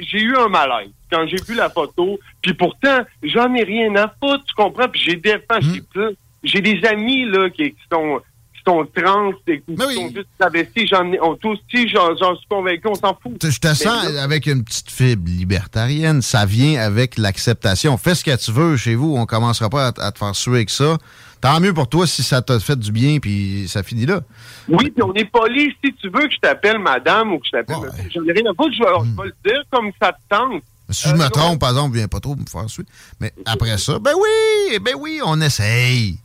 j'ai 0.00 0.20
eu 0.20 0.36
un 0.36 0.48
malaise 0.48 0.90
quand 1.12 1.26
j'ai 1.28 1.40
vu 1.46 1.54
la 1.54 1.70
photo. 1.70 2.18
Puis 2.42 2.54
pourtant, 2.54 3.02
j'en 3.22 3.54
ai 3.54 3.62
rien 3.62 3.94
à 3.94 4.08
foutre, 4.08 4.44
tu 4.44 4.54
comprends? 4.56 4.88
Puis 4.88 5.02
j'ai 5.02 5.16
des 5.16 5.36
mmh. 5.36 6.08
j'ai 6.42 6.60
des 6.60 6.84
amis 6.84 7.26
là 7.26 7.48
qui, 7.48 7.70
qui 7.70 7.82
sont 7.92 8.20
sont 8.66 8.86
trans 8.94 9.30
et 9.46 9.60
qui 9.60 9.64
oui. 9.68 9.94
sont 9.94 10.08
juste 10.08 10.28
travestis, 10.38 10.86
j'en 10.86 11.12
ai, 11.12 11.20
on, 11.20 11.32
aussi, 11.32 11.88
j'en, 11.88 12.16
suis 12.36 12.46
convaincu, 12.48 12.86
on 12.86 12.94
s'en 12.94 13.16
fout. 13.20 13.34
Je 13.42 13.58
te 13.58 13.74
sens 13.74 14.12
là, 14.12 14.22
avec 14.22 14.46
une 14.46 14.64
petite 14.64 14.90
fibre 14.90 15.28
libertarienne. 15.28 16.22
Ça 16.22 16.46
vient 16.46 16.80
avec 16.80 17.18
l'acceptation. 17.18 17.96
Fais 17.96 18.14
ce 18.14 18.24
que 18.24 18.36
tu 18.36 18.52
veux 18.52 18.76
chez 18.76 18.94
vous. 18.94 19.16
On 19.16 19.26
commencera 19.26 19.68
pas 19.68 19.88
à, 19.88 20.06
à 20.06 20.12
te 20.12 20.18
faire 20.18 20.34
suer 20.34 20.56
avec 20.56 20.70
ça. 20.70 20.96
Tant 21.44 21.60
mieux 21.60 21.74
pour 21.74 21.88
toi 21.88 22.06
si 22.06 22.22
ça 22.22 22.40
t'a 22.40 22.58
fait 22.58 22.78
du 22.78 22.90
bien 22.90 23.18
puis 23.18 23.66
ça 23.68 23.82
finit 23.82 24.06
là. 24.06 24.22
Oui, 24.66 24.90
puis 24.90 25.02
on 25.02 25.12
est 25.12 25.26
poli. 25.26 25.76
Si 25.84 25.92
tu 25.92 26.08
veux 26.08 26.26
que 26.26 26.32
je 26.32 26.38
t'appelle 26.40 26.78
madame 26.78 27.34
ou 27.34 27.38
que 27.38 27.46
je 27.46 27.50
t'appelle... 27.50 27.76
Ouais. 27.76 28.08
J'en 28.14 28.24
ai 28.24 28.32
rien 28.32 28.50
à 28.50 28.54
foutre. 28.54 28.72
Je 28.72 28.82
vais, 28.82 29.10
mm. 29.10 29.22
le 29.24 29.50
dire 29.50 29.62
comme 29.70 29.90
ça 30.00 30.12
te 30.12 30.34
tente. 30.34 30.62
Si 30.88 31.08
je 31.08 31.14
me 31.14 31.28
trompe, 31.28 31.60
par 31.60 31.70
exemple, 31.70 31.96
viens 31.96 32.08
pas 32.08 32.20
trop 32.20 32.34
me 32.34 32.46
faire 32.46 32.68
suer. 32.70 32.84
Mais 33.20 33.30
après 33.44 33.76
ça, 33.76 33.98
ben 33.98 34.12
oui, 34.14 34.78
ben 34.80 34.94
oui, 34.98 35.20
on 35.22 35.38
essaye. 35.40 36.18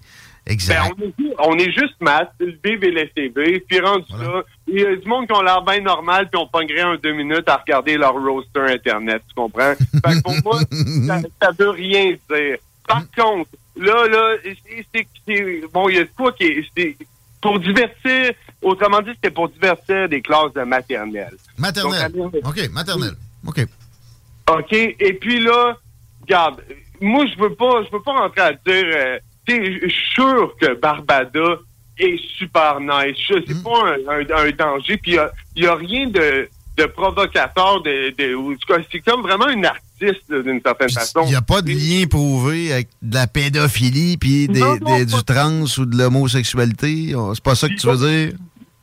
Exact. 0.49 0.93
Ben, 0.97 1.13
on, 1.19 1.23
est, 1.23 1.35
on, 1.37 1.57
est, 1.59 1.71
juste 1.71 1.95
maths, 2.01 2.31
le 2.39 2.53
BB 2.63 2.85
et 2.87 3.59
puis 3.59 3.79
rendu 3.79 4.05
voilà. 4.09 4.23
là, 4.23 4.43
il 4.67 4.79
y 4.79 4.85
a 4.85 4.95
du 4.95 5.07
monde 5.07 5.27
qui 5.27 5.33
ont 5.33 5.43
l'air 5.43 5.61
bien 5.61 5.79
normal, 5.79 6.27
puis 6.27 6.41
on 6.41 6.47
pognerait 6.47 6.81
un 6.81 6.95
deux 6.95 7.13
minutes 7.13 7.47
à 7.47 7.57
regarder 7.57 7.97
leur 7.97 8.13
roster 8.13 8.61
Internet, 8.61 9.21
tu 9.27 9.35
comprends? 9.35 9.75
fait 9.75 10.01
que 10.01 10.21
pour 10.21 10.33
moi, 10.43 10.59
ça, 11.07 11.21
ça 11.39 11.51
veut 11.57 11.69
rien 11.69 12.15
dire. 12.29 12.57
Par 12.87 13.03
contre, 13.15 13.51
là, 13.77 14.07
là, 14.07 14.37
c'est 14.93 15.61
bon, 15.71 15.87
il 15.89 15.95
y 15.95 15.99
a 15.99 16.03
de 16.03 16.09
quoi 16.17 16.31
qui 16.33 16.45
est, 16.45 16.97
pour 17.39 17.59
divertir, 17.59 18.31
autrement 18.61 19.01
dit, 19.01 19.11
c'était 19.15 19.31
pour 19.31 19.49
divertir 19.49 20.09
des 20.09 20.21
classes 20.21 20.53
de 20.53 20.63
maternelle. 20.63 21.35
Maternelle. 21.57 22.11
Donc, 22.11 22.33
OK, 22.43 22.69
maternelle. 22.71 23.15
OK. 23.45 23.65
OK, 24.49 24.73
et 24.73 25.13
puis 25.13 25.39
là, 25.43 25.77
regarde, 26.21 26.61
moi, 26.99 27.25
je 27.27 27.39
veux 27.39 27.53
pas, 27.53 27.83
je 27.83 27.91
veux 27.91 28.01
pas 28.01 28.13
rentrer 28.13 28.41
à 28.41 28.51
dire, 28.53 28.85
euh, 28.95 29.19
je 29.49 29.87
suis 29.87 30.13
sûr 30.13 30.55
que 30.59 30.73
Barbada 30.75 31.59
est 31.97 32.19
super 32.37 32.79
nice. 32.79 33.17
C'est 33.27 33.49
mm. 33.49 33.63
pas 33.63 33.83
un, 33.85 34.19
un, 34.19 34.47
un, 34.47 34.51
danger. 34.51 34.97
Puis 34.97 35.17
il 35.55 35.61
n'y 35.61 35.67
a, 35.67 35.73
a, 35.73 35.75
rien 35.75 36.07
de, 36.07 36.49
de 36.77 36.85
provocateur. 36.85 37.81
De, 37.81 38.09
de, 38.17 38.57
c'est 38.91 38.99
comme 38.99 39.21
vraiment 39.21 39.49
une 39.49 39.65
artiste 39.65 40.31
d'une 40.31 40.61
certaine 40.61 40.89
façon. 40.89 41.21
Il 41.25 41.29
n'y 41.29 41.35
a 41.35 41.41
pas 41.41 41.61
de 41.61 41.71
lien 41.71 42.05
prouvé 42.07 42.71
avec 42.71 42.87
de 43.01 43.15
la 43.15 43.27
pédophilie 43.27 44.17
puis 44.17 44.47
des, 44.47 44.59
non, 44.59 44.77
non, 44.81 44.97
des, 44.97 45.05
du 45.05 45.23
trans 45.23 45.65
ou 45.77 45.85
de 45.85 45.97
l'homosexualité. 45.97 47.13
C'est 47.33 47.43
pas 47.43 47.55
ça 47.55 47.67
que 47.67 47.75
tu 47.75 47.87
veux 47.87 47.97
dire? 47.97 48.33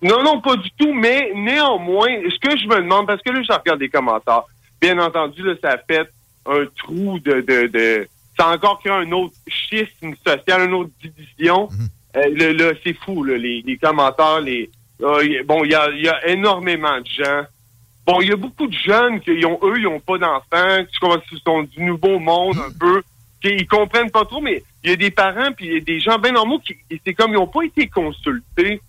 Non, 0.02 0.22
non, 0.22 0.40
pas 0.40 0.56
du 0.56 0.70
tout. 0.78 0.92
Mais 0.92 1.32
néanmoins, 1.34 2.08
ce 2.28 2.38
que 2.38 2.56
je 2.56 2.66
me 2.66 2.76
demande, 2.76 3.06
parce 3.06 3.22
que 3.22 3.30
là, 3.30 3.40
je 3.42 3.52
regarde 3.52 3.78
des 3.78 3.88
commentaires. 3.88 4.42
Bien 4.80 4.98
entendu, 4.98 5.42
là, 5.42 5.54
ça 5.62 5.78
fait 5.88 6.06
un 6.44 6.64
trou 6.76 7.18
de, 7.18 7.40
de, 7.40 7.66
de 7.66 8.08
ça 8.38 8.48
a 8.48 8.54
encore 8.54 8.78
créé 8.80 8.92
un 8.92 9.10
autre 9.12 9.34
schisme 9.46 10.14
social, 10.26 10.68
une 10.68 10.74
autre 10.74 10.90
division. 11.02 11.68
-hmm. 11.68 11.88
euh, 12.16 12.52
là, 12.52 12.72
c'est 12.82 12.96
fou, 13.04 13.24
là, 13.24 13.36
les, 13.36 13.62
les, 13.62 13.76
commentaires, 13.76 14.40
les. 14.40 14.70
Euh, 15.02 15.42
bon, 15.44 15.64
il 15.64 15.70
y 15.70 15.74
a, 15.74 15.90
y 15.90 16.08
a, 16.08 16.28
énormément 16.28 16.98
de 17.00 17.06
gens. 17.06 17.42
Bon, 18.06 18.20
il 18.20 18.28
y 18.28 18.32
a 18.32 18.36
beaucoup 18.36 18.66
de 18.66 18.78
jeunes 18.90 19.20
qui 19.20 19.44
ont, 19.44 19.58
eux, 19.62 19.78
ils 19.78 19.84
n'ont 19.84 20.00
pas 20.00 20.18
d'enfants, 20.18 20.84
qui 20.88 21.40
sont 21.44 21.62
du 21.64 21.82
nouveau 21.82 22.18
monde 22.18 22.56
un 22.68 22.72
peu, 22.78 23.02
qui 23.42 23.48
ils 23.48 23.66
comprennent 23.66 24.12
pas 24.12 24.24
trop, 24.24 24.40
mais 24.40 24.62
il 24.82 24.90
y 24.90 24.92
a 24.92 24.96
des 24.96 25.10
parents 25.10 25.52
puis 25.56 25.66
il 25.66 25.72
y 25.72 25.76
a 25.78 25.80
des 25.80 26.00
gens 26.00 26.18
bien 26.18 26.32
normaux 26.32 26.60
qui 26.60 26.76
c'est 27.04 27.14
comme 27.14 27.32
ils 27.32 27.40
n'ont 27.40 27.48
pas 27.48 27.64
été 27.64 27.88
consultés. 27.88 28.80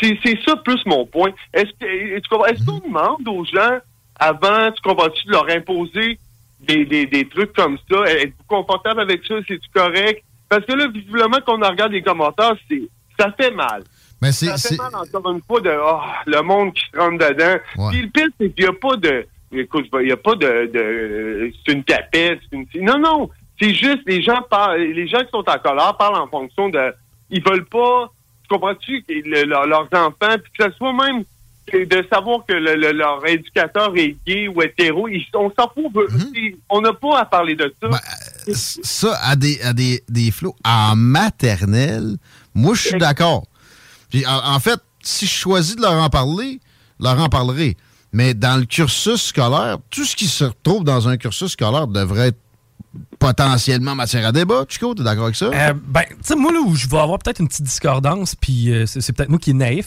C'est 0.00 0.38
ça 0.46 0.56
plus 0.56 0.80
mon 0.86 1.04
point. 1.06 1.32
Est-ce 1.52 1.72
que 1.78 1.86
est-ce 2.16 2.64
qu'on 2.64 2.78
demande 2.78 3.28
aux 3.28 3.44
gens 3.44 3.78
avant, 4.18 4.70
tu 4.72 4.80
comprends-tu, 4.82 5.26
de 5.26 5.32
leur 5.32 5.48
imposer 5.50 6.18
des, 6.62 6.84
des, 6.84 7.06
des 7.06 7.28
trucs 7.28 7.52
comme 7.52 7.78
ça. 7.90 8.04
Êtes-vous 8.06 8.44
confortable 8.46 9.00
avec 9.00 9.24
ça? 9.26 9.34
C'est-tu 9.46 9.68
correct? 9.74 10.22
Parce 10.48 10.64
que 10.64 10.72
là, 10.72 10.86
visiblement, 10.88 11.38
quand 11.44 11.62
on 11.62 11.68
regarde 11.68 11.92
les 11.92 12.02
commentaires, 12.02 12.54
c'est 12.68 12.82
ça 13.18 13.32
fait 13.32 13.50
mal. 13.50 13.84
Mais 14.20 14.32
ça 14.32 14.56
fait 14.56 14.76
mal 14.76 14.94
encore 14.94 15.32
une 15.32 15.42
fois 15.42 15.60
de 15.60 15.74
oh, 15.74 16.00
le 16.26 16.40
monde 16.42 16.72
qui 16.74 16.82
se 16.92 16.98
rentre 16.98 17.18
dedans. 17.18 17.56
Ouais. 17.76 17.90
Puis 17.90 18.02
le 18.02 18.08
pire, 18.08 18.28
c'est 18.38 18.54
qu'il 18.54 18.64
n'y 18.64 18.70
a 18.70 18.72
pas 18.72 18.96
de. 18.96 19.26
Écoute, 19.52 19.86
il 19.94 20.06
n'y 20.06 20.12
a 20.12 20.16
pas 20.16 20.34
de. 20.34 20.70
de 20.72 21.52
c'est 21.64 21.72
une 21.72 21.84
tapette. 21.84 22.40
Une, 22.52 22.66
non, 22.80 22.98
non. 22.98 23.30
C'est 23.60 23.74
juste 23.74 24.00
les 24.06 24.22
gens 24.22 24.40
parlent. 24.48 24.80
Les 24.80 25.08
gens 25.08 25.20
qui 25.20 25.30
sont 25.30 25.44
en 25.46 25.58
colère 25.58 25.96
parlent 25.98 26.16
en 26.16 26.28
fonction 26.28 26.68
de. 26.68 26.92
Ils 27.30 27.42
veulent 27.42 27.66
pas. 27.66 28.10
Tu 28.42 28.48
comprends-tu? 28.48 29.04
Le, 29.08 29.44
le, 29.44 29.68
leurs 29.68 29.88
enfants, 29.92 30.38
puis 30.42 30.52
que 30.58 30.64
ce 30.64 30.70
soit 30.76 30.92
même 30.92 31.24
de 31.76 32.06
savoir 32.12 32.44
que 32.46 32.52
le, 32.52 32.76
le, 32.76 32.92
leur 32.92 33.26
éducateur 33.26 33.92
est 33.96 34.16
gay 34.26 34.48
ou 34.48 34.62
hétéro, 34.62 35.08
ils, 35.08 35.24
on 35.34 35.50
s'en 35.58 35.68
fout. 35.74 35.92
Mm 35.94 36.16
-hmm. 36.16 36.56
On 36.68 36.80
n'a 36.80 36.92
pas 36.92 37.20
à 37.20 37.24
parler 37.24 37.54
de 37.56 37.72
ça. 37.80 37.88
Ben, 37.88 38.00
ça, 38.54 39.18
à 39.22 39.36
des, 39.36 39.60
à 39.62 39.72
des, 39.72 40.02
des 40.08 40.30
flots 40.30 40.56
en 40.64 40.94
maternelle, 40.96 42.16
moi, 42.54 42.74
je 42.74 42.88
suis 42.88 42.98
d'accord. 42.98 43.44
En, 44.26 44.54
en, 44.54 44.60
fait, 44.60 44.80
si 45.02 45.26
je 45.26 45.32
choisis 45.32 45.76
de 45.76 45.82
leur 45.82 45.94
en 45.94 46.10
parler, 46.10 46.60
leur 47.00 47.18
en 47.18 47.28
parlerai. 47.28 47.76
Mais 48.12 48.34
dans 48.34 48.58
le 48.60 48.66
cursus 48.66 49.22
scolaire, 49.22 49.78
tout 49.90 50.04
ce 50.04 50.14
qui 50.14 50.26
se 50.26 50.44
retrouve 50.44 50.84
dans 50.84 51.08
un 51.08 51.16
cursus 51.16 51.52
scolaire 51.52 51.86
devrait 51.86 52.28
être 52.28 52.38
potentiellement 53.18 53.94
matière 53.94 54.26
à 54.26 54.32
débat. 54.32 54.64
Chico, 54.68 54.94
t'es 54.94 55.02
d'accord 55.02 55.24
avec 55.24 55.36
ça? 55.36 55.46
Euh, 55.46 55.72
ben, 55.86 56.02
tu 56.08 56.16
sais, 56.22 56.36
moi, 56.36 56.52
là 56.52 56.60
où 56.60 56.74
je 56.74 56.86
vais 56.88 56.98
avoir 56.98 57.18
peut-être 57.18 57.40
une 57.40 57.48
petite 57.48 57.64
discordance, 57.64 58.34
puis 58.34 58.70
euh, 58.70 58.84
c'est 58.86 59.12
peut-être 59.14 59.30
moi 59.30 59.38
qui 59.38 59.50
est 59.50 59.54
naïf. 59.54 59.86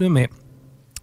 Mais 0.00 0.30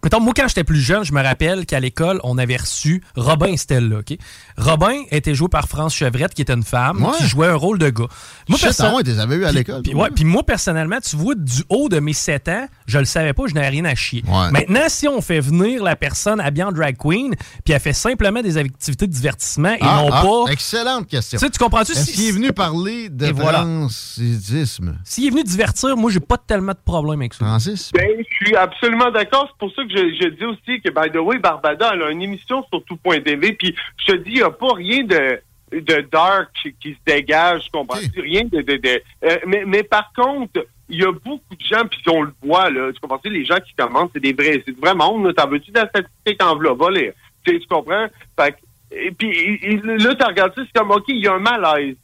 Mettons, 0.04 0.20
moi, 0.20 0.32
quand 0.36 0.46
j'étais 0.46 0.62
plus 0.64 0.80
jeune, 0.80 1.04
je 1.04 1.12
me 1.12 1.22
rappelle 1.22 1.66
qu'à 1.66 1.80
l'école, 1.80 2.20
on 2.22 2.38
avait 2.38 2.56
reçu 2.56 3.02
Robin 3.16 3.46
et 3.48 3.56
Stella, 3.56 3.98
OK? 3.98 4.16
Robin 4.56 5.02
était 5.10 5.34
joué 5.34 5.48
par 5.48 5.66
France 5.68 5.94
Chevrette, 5.94 6.32
qui 6.34 6.42
était 6.42 6.52
une 6.54 6.62
femme, 6.62 7.02
Ouais. 7.04 7.12
qui 7.18 7.26
jouait 7.26 7.48
un 7.48 7.56
rôle 7.56 7.78
de 7.78 7.90
gars. 7.90 8.06
Shit, 8.50 8.60
perso- 8.62 8.84
ah 8.84 9.22
avais 9.22 9.36
eu 9.36 9.44
à 9.44 9.48
Puis- 9.48 9.56
l'école, 9.58 9.82
Puis, 9.82 9.92
toi, 9.92 10.02
ouais, 10.04 10.10
puis 10.14 10.24
moi, 10.24 10.42
personnellement, 10.44 10.98
tu 11.00 11.16
vois, 11.16 11.34
du 11.34 11.62
haut 11.68 11.88
de 11.88 11.98
mes 11.98 12.12
7 12.12 12.48
ans, 12.48 12.66
je 12.86 12.98
le 12.98 13.04
savais 13.04 13.32
pas, 13.32 13.44
je 13.48 13.54
n'avais 13.54 13.68
rien 13.70 13.84
à 13.84 13.94
chier. 13.94 14.22
Ouais. 14.28 14.50
Maintenant, 14.52 14.84
si 14.88 15.08
on 15.08 15.20
fait 15.20 15.40
venir 15.40 15.82
la 15.82 15.96
personne 15.96 16.40
habillée 16.40 16.64
en 16.64 16.72
drag 16.72 16.96
queen, 16.96 17.34
puis 17.64 17.74
elle 17.74 17.80
fait 17.80 17.92
simplement 17.92 18.42
des 18.42 18.56
activités 18.58 19.06
de 19.06 19.12
divertissement 19.12 19.72
et 19.74 19.78
Ah, 19.80 20.02
non 20.04 20.10
ah, 20.12 20.22
pas... 20.46 20.52
Excellente 20.52 21.08
question. 21.08 21.38
Tu 21.38 21.44
sais, 21.44 21.50
tu 21.50 21.58
comprends-tu? 21.58 21.92
Est-ce 21.92 22.04
Si- 22.04 22.12
qu'il 22.12 22.24
est 22.28 22.32
venu 22.32 22.52
parler 22.52 23.08
de 23.08 23.26
voilà. 23.32 23.62
francisisme? 23.62 24.98
S'il 25.04 25.26
est 25.26 25.30
venu 25.30 25.42
divertir, 25.44 25.96
moi, 25.96 26.10
j'ai 26.10 26.20
pas 26.20 26.38
tellement 26.38 26.72
de 26.72 26.78
problème 26.84 27.20
avec 27.20 27.34
ça. 27.34 27.44
Francis? 27.44 27.90
Ben, 27.92 28.06
je 28.18 28.46
suis 28.46 28.56
absolument 28.56 29.10
d'accord. 29.10 29.48
C'est 29.50 29.58
pour 29.58 29.74
ça 29.74 29.82
que 29.82 29.85
je, 29.90 30.14
je 30.20 30.28
dis 30.28 30.44
aussi 30.44 30.80
que, 30.80 30.90
by 30.90 31.10
the 31.12 31.16
way, 31.20 31.38
Barbada, 31.38 31.90
elle 31.94 32.02
a 32.02 32.10
une 32.10 32.22
émission 32.22 32.64
sur 32.72 32.82
tout.tv. 32.84 33.52
Puis, 33.52 33.74
je 33.98 34.12
te 34.12 34.16
dis, 34.18 34.30
il 34.30 34.36
n'y 34.36 34.42
a 34.42 34.50
pas 34.50 34.72
rien 34.74 35.04
de, 35.04 35.40
de 35.72 36.00
dark 36.10 36.50
qui 36.80 36.92
se 36.92 36.98
dégage, 37.06 37.64
tu 37.64 37.70
comprends? 37.70 37.98
Rien 38.16 38.42
de... 38.44 38.62
de, 38.62 38.76
de- 38.76 39.02
euh, 39.24 39.38
mais, 39.46 39.64
mais 39.66 39.82
par 39.82 40.12
contre, 40.14 40.66
il 40.88 41.00
y 41.00 41.04
a 41.04 41.10
beaucoup 41.12 41.54
de 41.54 41.64
gens, 41.64 41.84
puis 41.90 42.00
on 42.08 42.22
le 42.22 42.32
voit, 42.42 42.70
là, 42.70 42.92
tu 42.92 43.00
comprends? 43.00 43.20
Les 43.24 43.44
gens 43.44 43.58
qui 43.58 43.74
commencent, 43.74 44.10
c'est 44.14 44.20
des 44.20 44.32
vrais, 44.32 44.62
c'est 44.64 44.72
du 44.72 44.80
vrai 44.80 44.94
monde. 44.94 45.34
T'en 45.34 45.48
veux-tu 45.48 45.70
de 45.72 45.78
la 45.80 45.88
statistique 45.88 46.42
en 46.42 46.54
v'là, 46.56 46.74
les, 46.90 47.12
tu, 47.44 47.60
comprends? 47.68 48.06
Fait 48.38 48.52
que- 48.52 48.56
et 48.96 49.10
puis, 49.10 49.28
et- 49.30 49.80
là, 49.82 50.14
tu 50.14 50.24
regardes 50.24 50.54
ça, 50.54 50.62
c'est 50.64 50.78
comme, 50.78 50.92
OK, 50.92 51.04
il 51.08 51.24
y 51.24 51.26
a 51.26 51.34
un 51.34 51.38
malaise. 51.40 51.96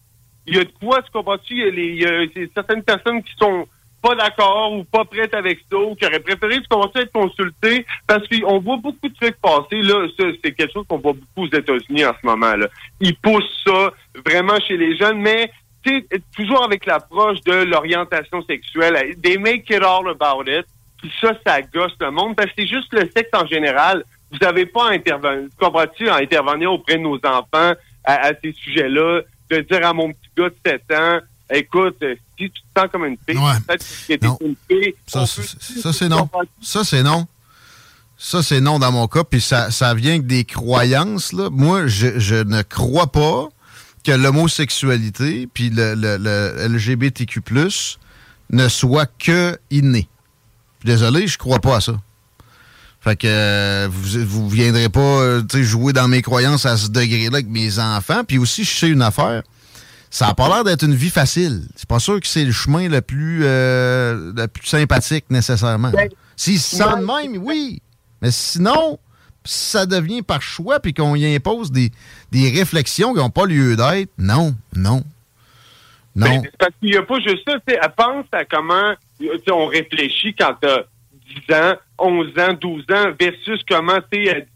Il 0.47 0.57
y 0.57 0.59
a 0.59 0.65
de 0.65 0.73
quoi, 0.81 1.01
tu 1.03 1.11
comprends-tu? 1.13 1.55
Il 1.55 1.59
y 1.61 1.63
a, 1.63 1.71
les- 1.71 1.87
il 2.35 2.43
y 2.43 2.45
a 2.45 2.47
certaines 2.55 2.83
personnes 2.83 3.23
qui 3.23 3.33
sont 3.39 3.69
pas 4.03 4.15
d'accord 4.17 4.73
ou 4.73 4.85
pas 4.85 5.05
prêtes 5.05 5.35
avec 5.35 5.61
ça 5.71 5.79
ou 5.79 5.95
qui 5.95 6.05
auraient 6.05 6.21
préféré 6.21 6.57
tu 6.57 6.69
comprends, 6.69 6.91
être 7.01 7.13
consultées 7.13 7.87
parce 8.07 8.27
qu'on 8.29 8.59
voit 8.59 8.77
beaucoup 8.77 9.09
de 9.09 9.15
trucs 9.15 9.41
passer. 9.41 9.81
Là, 9.81 10.07
c'est 10.19 10.53
quelque 10.53 10.73
chose 10.73 10.85
qu'on 10.89 10.99
voit 10.99 11.13
beaucoup 11.13 11.47
aux 11.47 11.57
États-Unis 11.57 12.05
en 12.05 12.13
ce 12.21 12.27
moment. 12.27 12.55
Là. 12.57 12.67
Ils 13.01 13.17
poussent 13.17 13.63
ça 13.65 13.93
vraiment 14.27 14.59
chez 14.61 14.77
les 14.77 14.97
jeunes, 14.97 15.21
mais 15.21 15.51
toujours 16.37 16.65
avec 16.65 16.85
l'approche 16.87 17.41
de 17.43 17.65
l'orientation 17.65 18.43
sexuelle. 18.43 19.17
They 19.23 19.39
make 19.39 19.71
it 19.71 19.83
all 19.83 20.09
about 20.09 20.45
it. 20.49 20.67
Puis 20.99 21.13
ça, 21.21 21.33
ça 21.45 21.63
gosse 21.63 21.97
le 22.01 22.11
monde 22.11 22.37
parce 22.37 22.49
que 22.49 22.55
c'est 22.59 22.67
juste 22.67 22.93
le 22.93 23.09
sexe 23.15 23.31
en 23.33 23.47
général. 23.47 24.05
Vous 24.31 24.39
n'avez 24.39 24.67
pas 24.67 24.89
à 24.89 24.93
intervenir, 24.93 25.49
tu 25.51 25.65
comprends-tu, 25.65 26.09
à 26.09 26.17
intervenir 26.17 26.73
auprès 26.73 26.95
de 26.95 27.03
nos 27.03 27.17
enfants 27.17 27.75
à, 28.05 28.29
à 28.29 28.31
ces 28.43 28.53
sujets-là, 28.53 29.23
de 29.51 29.61
dire 29.61 29.87
à 29.87 29.93
mon 29.93 30.13
petit 30.13 30.31
gars 30.37 30.49
de 30.49 30.57
7 30.65 30.83
ans, 30.93 31.19
écoute, 31.59 31.97
euh, 32.03 32.15
si 32.39 32.51
tu 32.51 32.51
te 32.51 32.81
sens 32.81 32.89
comme 32.91 33.05
une 33.05 33.17
fille, 33.29 33.37
peut-être 33.67 33.85
que 34.09 34.15
t'es 34.15 34.45
une 34.47 34.57
fille. 34.69 34.95
Ça, 35.07 35.27
c'est- 35.27 35.81
ça, 35.81 35.93
c'est 35.93 36.09
non. 36.09 36.29
Ça, 36.61 36.85
c'est 36.85 37.03
non. 37.03 37.27
Ça, 38.19 38.43
c'est 38.43 38.61
non 38.61 38.79
dans 38.79 38.93
mon 38.93 39.09
cas. 39.09 39.25
Puis 39.25 39.41
ça, 39.41 39.71
ça 39.71 39.95
vient 39.95 40.19
que 40.19 40.25
des 40.27 40.45
croyances. 40.45 41.33
Là. 41.33 41.49
Moi, 41.51 41.87
je, 41.89 42.19
je 42.21 42.37
ne 42.37 42.63
crois 42.63 43.11
pas 43.11 43.49
que 44.05 44.13
l'homosexualité 44.13 45.49
puis 45.53 45.71
le, 45.71 45.95
le- 45.95 46.17
le 46.19 46.69
LGBTQ+, 46.77 47.41
ne 48.51 48.69
soit 48.69 49.07
que 49.19 49.59
inné. 49.71 50.09
Désolé, 50.85 51.27
je 51.27 51.39
crois 51.39 51.59
pas 51.61 51.77
à 51.77 51.81
ça. 51.81 51.95
Fait 53.01 53.17
que 53.17 53.27
euh, 53.27 53.89
vous, 53.91 54.25
vous 54.25 54.49
viendrez 54.49 54.89
pas 54.89 55.01
euh, 55.01 55.43
jouer 55.63 55.93
dans 55.93 56.07
mes 56.07 56.23
croyances 56.23 56.67
à 56.67 56.77
ce 56.77 56.89
degré-là 56.89 57.35
avec 57.39 57.49
mes 57.49 57.79
enfants. 57.81 58.23
Puis 58.25 58.39
aussi, 58.39 58.63
je 58.65 58.73
sais 58.77 58.89
une 58.89 59.03
affaire. 59.03 59.43
Ça 60.13 60.29
a 60.29 60.35
pas 60.35 60.47
l'air 60.49 60.63
d'être 60.63 60.85
une 60.85 60.95
vie 60.95 61.09
facile. 61.09 61.63
C'est 61.75 61.89
pas 61.89 61.99
sûr 61.99 62.21
que 62.21 62.27
c'est 62.27 62.45
le 62.45 62.53
chemin 62.53 62.87
le 62.87 63.01
plus, 63.01 63.41
euh, 63.45 64.31
le 64.37 64.47
plus 64.47 64.67
sympathique 64.67 65.25
nécessairement. 65.31 65.91
S'ils 66.37 66.59
se 66.61 66.77
sentent 66.77 67.01
de 67.01 67.07
même, 67.07 67.43
oui. 67.43 67.81
Mais 68.21 68.31
sinon, 68.31 68.99
ça 69.43 69.87
devient 69.87 70.21
par 70.21 70.43
choix 70.43 70.81
puis 70.81 70.93
qu'on 70.93 71.15
y 71.15 71.35
impose 71.35 71.73
des, 71.73 71.93
des 72.31 72.51
réflexions 72.51 73.15
qui 73.15 73.21
n'ont 73.21 73.31
pas 73.31 73.47
lieu 73.47 73.75
d'être. 73.75 74.11
Non, 74.19 74.55
non. 74.77 75.03
Non. 76.15 76.27
Ben, 76.27 76.43
parce 76.59 76.73
qu'il 76.79 76.91
n'y 76.91 76.97
a 76.99 77.03
pas 77.05 77.19
juste 77.21 77.49
ça. 77.49 77.55
tu 77.67 77.73
sais, 77.73 77.81
Elle 77.83 77.93
pense 77.97 78.27
à 78.33 78.45
comment 78.45 78.93
on 79.51 79.67
réfléchit 79.67 80.35
quand 80.39 80.53
tu 80.61 80.69
as 80.69 80.85
10 81.49 81.55
ans, 81.55 81.75
11 81.99 82.27
ans, 82.39 82.53
12 82.61 82.85
ans, 82.91 83.13
versus 83.19 83.63
comment 83.67 83.99
tu 84.13 84.29
à 84.29 84.35
18 84.35 84.47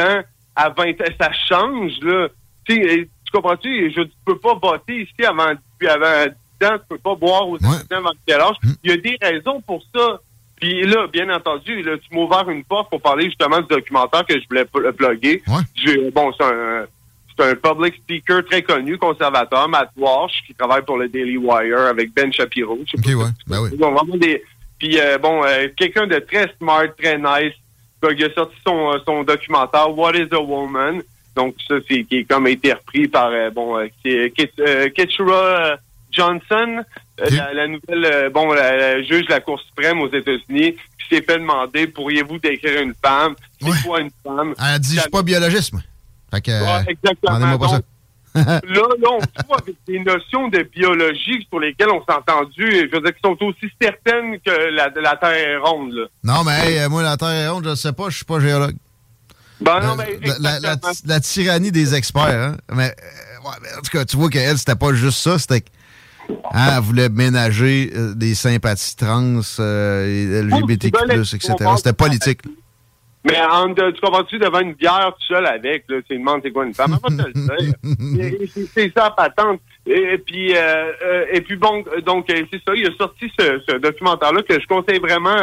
ans, 0.00 0.22
à 0.56 0.70
20 0.70 0.90
ans. 0.90 1.14
Ça 1.20 1.30
change, 1.48 1.92
là. 2.02 2.26
Tu 2.64 2.74
sais, 2.74 2.80
tu 2.82 3.10
comprends-tu? 3.34 3.92
Je 3.94 4.00
ne 4.00 4.06
peux 4.24 4.38
pas 4.38 4.54
voter 4.54 5.02
ici 5.02 5.24
avant, 5.26 5.52
avant 5.88 6.26
10 6.60 6.66
ans, 6.66 6.78
tu 6.78 6.84
peux 6.88 6.98
pas 6.98 7.14
boire 7.14 7.48
aux 7.48 7.58
18 7.58 7.92
ans 7.92 7.96
avant 7.98 8.10
quel 8.26 8.40
âge. 8.40 8.56
Il 8.82 8.90
y 8.90 8.94
a 8.94 8.96
des 8.96 9.18
raisons 9.20 9.60
pour 9.60 9.82
ça. 9.94 10.20
Puis 10.56 10.82
là, 10.86 11.06
bien 11.08 11.28
entendu, 11.30 11.82
là, 11.82 11.96
tu 11.98 12.14
m'as 12.16 12.22
ouvert 12.22 12.48
une 12.48 12.64
porte 12.64 12.88
pour 12.88 13.00
parler 13.00 13.24
justement 13.26 13.60
du 13.60 13.66
documentaire 13.66 14.24
que 14.24 14.38
je 14.40 14.46
voulais 14.48 14.64
pl- 14.64 14.92
plugger. 14.92 15.42
Je- 15.74 16.10
bon, 16.10 16.32
c'est 16.38 16.44
un, 16.44 16.86
c'est 17.36 17.44
un 17.50 17.54
public 17.56 17.94
speaker 17.96 18.44
très 18.44 18.62
connu, 18.62 18.96
conservateur, 18.96 19.68
Matt 19.68 19.90
Walsh, 19.96 20.32
qui 20.46 20.54
travaille 20.54 20.84
pour 20.84 20.96
le 20.96 21.08
Daily 21.08 21.36
Wire 21.36 21.80
avec 21.90 22.14
Ben 22.14 22.32
Shapiro. 22.32 22.78
Je 22.86 23.02
sais 23.02 23.14
ouais. 23.14 23.24
Ben 23.48 23.60
oui. 23.60 23.76
vraiment 23.76 24.16
des. 24.16 24.42
Puis 24.78 24.98
euh, 25.00 25.18
bon, 25.18 25.42
euh, 25.44 25.66
quelqu'un 25.76 26.06
de 26.06 26.18
très 26.20 26.50
smart, 26.58 26.86
très 26.96 27.18
nice. 27.18 27.52
Il 28.16 28.22
a 28.24 28.32
sorti 28.34 28.54
son, 28.66 28.92
euh, 28.92 28.98
son 29.06 29.22
documentaire 29.24 29.90
What 29.96 30.12
is 30.14 30.28
a 30.30 30.38
Woman? 30.40 31.02
Donc 31.36 31.56
ça, 31.66 31.76
c'est 31.88 32.04
qui 32.04 32.18
est 32.18 32.24
comme 32.24 32.46
été 32.46 32.72
repris 32.72 33.08
par 33.08 33.28
euh, 33.28 33.50
bon 33.50 33.76
euh, 33.78 33.88
euh, 34.06 34.28
euh, 34.60 35.76
Johnson, 36.12 36.84
la, 37.18 37.52
la 37.54 37.66
nouvelle 37.66 38.30
bon 38.30 38.52
la, 38.52 38.76
la 38.76 39.02
juge 39.02 39.26
de 39.26 39.30
la 39.30 39.40
Cour 39.40 39.60
suprême 39.60 40.00
aux 40.00 40.12
États-Unis, 40.12 40.74
qui 40.74 41.08
s'est 41.16 41.22
fait 41.22 41.38
demander 41.38 41.88
pourriez-vous 41.88 42.38
décrire 42.38 42.82
une 42.82 42.94
femme? 43.04 43.34
C'est 43.60 43.82
quoi 43.84 44.00
une 44.00 44.10
femme? 44.22 44.54
Elle 44.58 44.78
dit, 44.78 44.94
je 44.94 45.00
suis 45.00 45.10
pas 45.10 45.22
biologiste, 45.22 45.72
moi. 45.72 45.82
Fait 46.32 46.40
que. 46.40 46.90
exactement. 46.90 47.68
ça. 47.68 47.80
là, 48.34 48.60
là, 48.64 49.08
on 49.12 49.20
trouve 49.20 49.56
avec 49.62 49.76
des 49.86 50.00
notions 50.00 50.48
de 50.48 50.62
biologie 50.62 51.46
sur 51.48 51.60
lesquelles 51.60 51.90
on 51.90 52.04
s'est 52.04 52.16
entendu, 52.16 52.88
je 52.90 52.96
veux 52.96 53.00
dire, 53.00 53.14
qui 53.14 53.20
sont 53.24 53.36
aussi 53.44 53.72
certaines 53.80 54.40
que 54.40 54.50
la, 54.70 54.88
la 54.88 55.16
Terre 55.16 55.30
est 55.30 55.56
ronde. 55.56 55.92
Là. 55.92 56.06
Non, 56.24 56.42
mais 56.44 56.80
hey, 56.82 56.88
moi, 56.88 57.04
la 57.04 57.16
Terre 57.16 57.30
est 57.30 57.48
ronde, 57.48 57.64
je 57.64 57.70
ne 57.70 57.74
sais 57.76 57.92
pas, 57.92 58.08
je 58.08 58.16
suis 58.16 58.24
pas 58.24 58.40
géologue. 58.40 58.74
Ben 59.60 59.80
non, 59.80 59.96
mais 59.96 60.18
La, 60.40 60.58
la- 60.58 60.60
la- 60.60 60.76
la 61.06 61.20
tyrannie 61.20 61.72
des 61.72 61.94
experts, 61.94 62.22
hein? 62.24 62.56
Mais, 62.72 62.88
euh, 62.90 63.48
en 63.78 63.80
tout 63.82 63.90
cas, 63.92 64.04
tu 64.04 64.16
vois 64.16 64.28
qu'elle, 64.30 64.58
c'était 64.58 64.74
pas 64.74 64.92
juste 64.94 65.18
ça, 65.18 65.38
c'était 65.38 65.64
hein, 66.52 66.72
elle 66.76 66.82
voulait 66.82 67.08
ménager 67.08 67.90
euh, 67.94 68.14
des 68.14 68.34
sympathies 68.34 68.96
trans, 68.96 69.40
euh, 69.60 70.06
et 70.06 70.42
LGBTQ, 70.42 70.96
etc. 71.36 71.54
C'était 71.76 71.92
politique. 71.92 72.40
Mais 73.26 73.40
en, 73.40 73.72
tu 73.72 73.82
comprends-tu 74.02 74.38
devant 74.38 74.60
une 74.60 74.74
bière 74.74 75.10
tout 75.18 75.34
seul 75.34 75.46
avec, 75.46 75.84
là, 75.88 75.96
tu 76.06 76.18
demandes 76.18 76.40
c'est 76.44 76.50
quoi 76.50 76.66
une 76.66 76.74
femme, 76.74 76.98
elle 77.08 77.16
va 77.16 77.24
te 77.24 77.28
le 77.28 77.32
dire. 77.32 77.74
Et- 78.20 78.44
et 78.60 78.66
C'est 78.74 78.92
ça, 78.94 79.10
patente. 79.16 79.60
Et, 79.86 79.92
et 80.14 80.18
puis, 80.18 80.52
euh, 80.54 81.24
et 81.32 81.40
puis 81.40 81.56
bon, 81.56 81.84
donc, 82.04 82.26
c'est 82.28 82.60
ça, 82.66 82.72
il 82.74 82.86
a 82.86 82.90
sorti 82.98 83.30
ce, 83.38 83.60
ce 83.66 83.76
documentaire-là 83.78 84.42
que 84.42 84.60
je 84.60 84.66
conseille 84.66 84.98
vraiment 84.98 85.36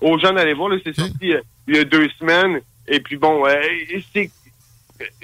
aux 0.00 0.18
gens 0.18 0.32
d'aller 0.32 0.54
voir. 0.54 0.72
C'est 0.84 0.94
sorti 0.94 1.32
il 1.68 1.76
y 1.76 1.78
a 1.78 1.84
deux 1.84 2.08
semaines. 2.18 2.60
Et 2.90 3.00
puis 3.00 3.16
bon, 3.16 3.46
euh, 3.46 3.62
c'est 4.12 4.30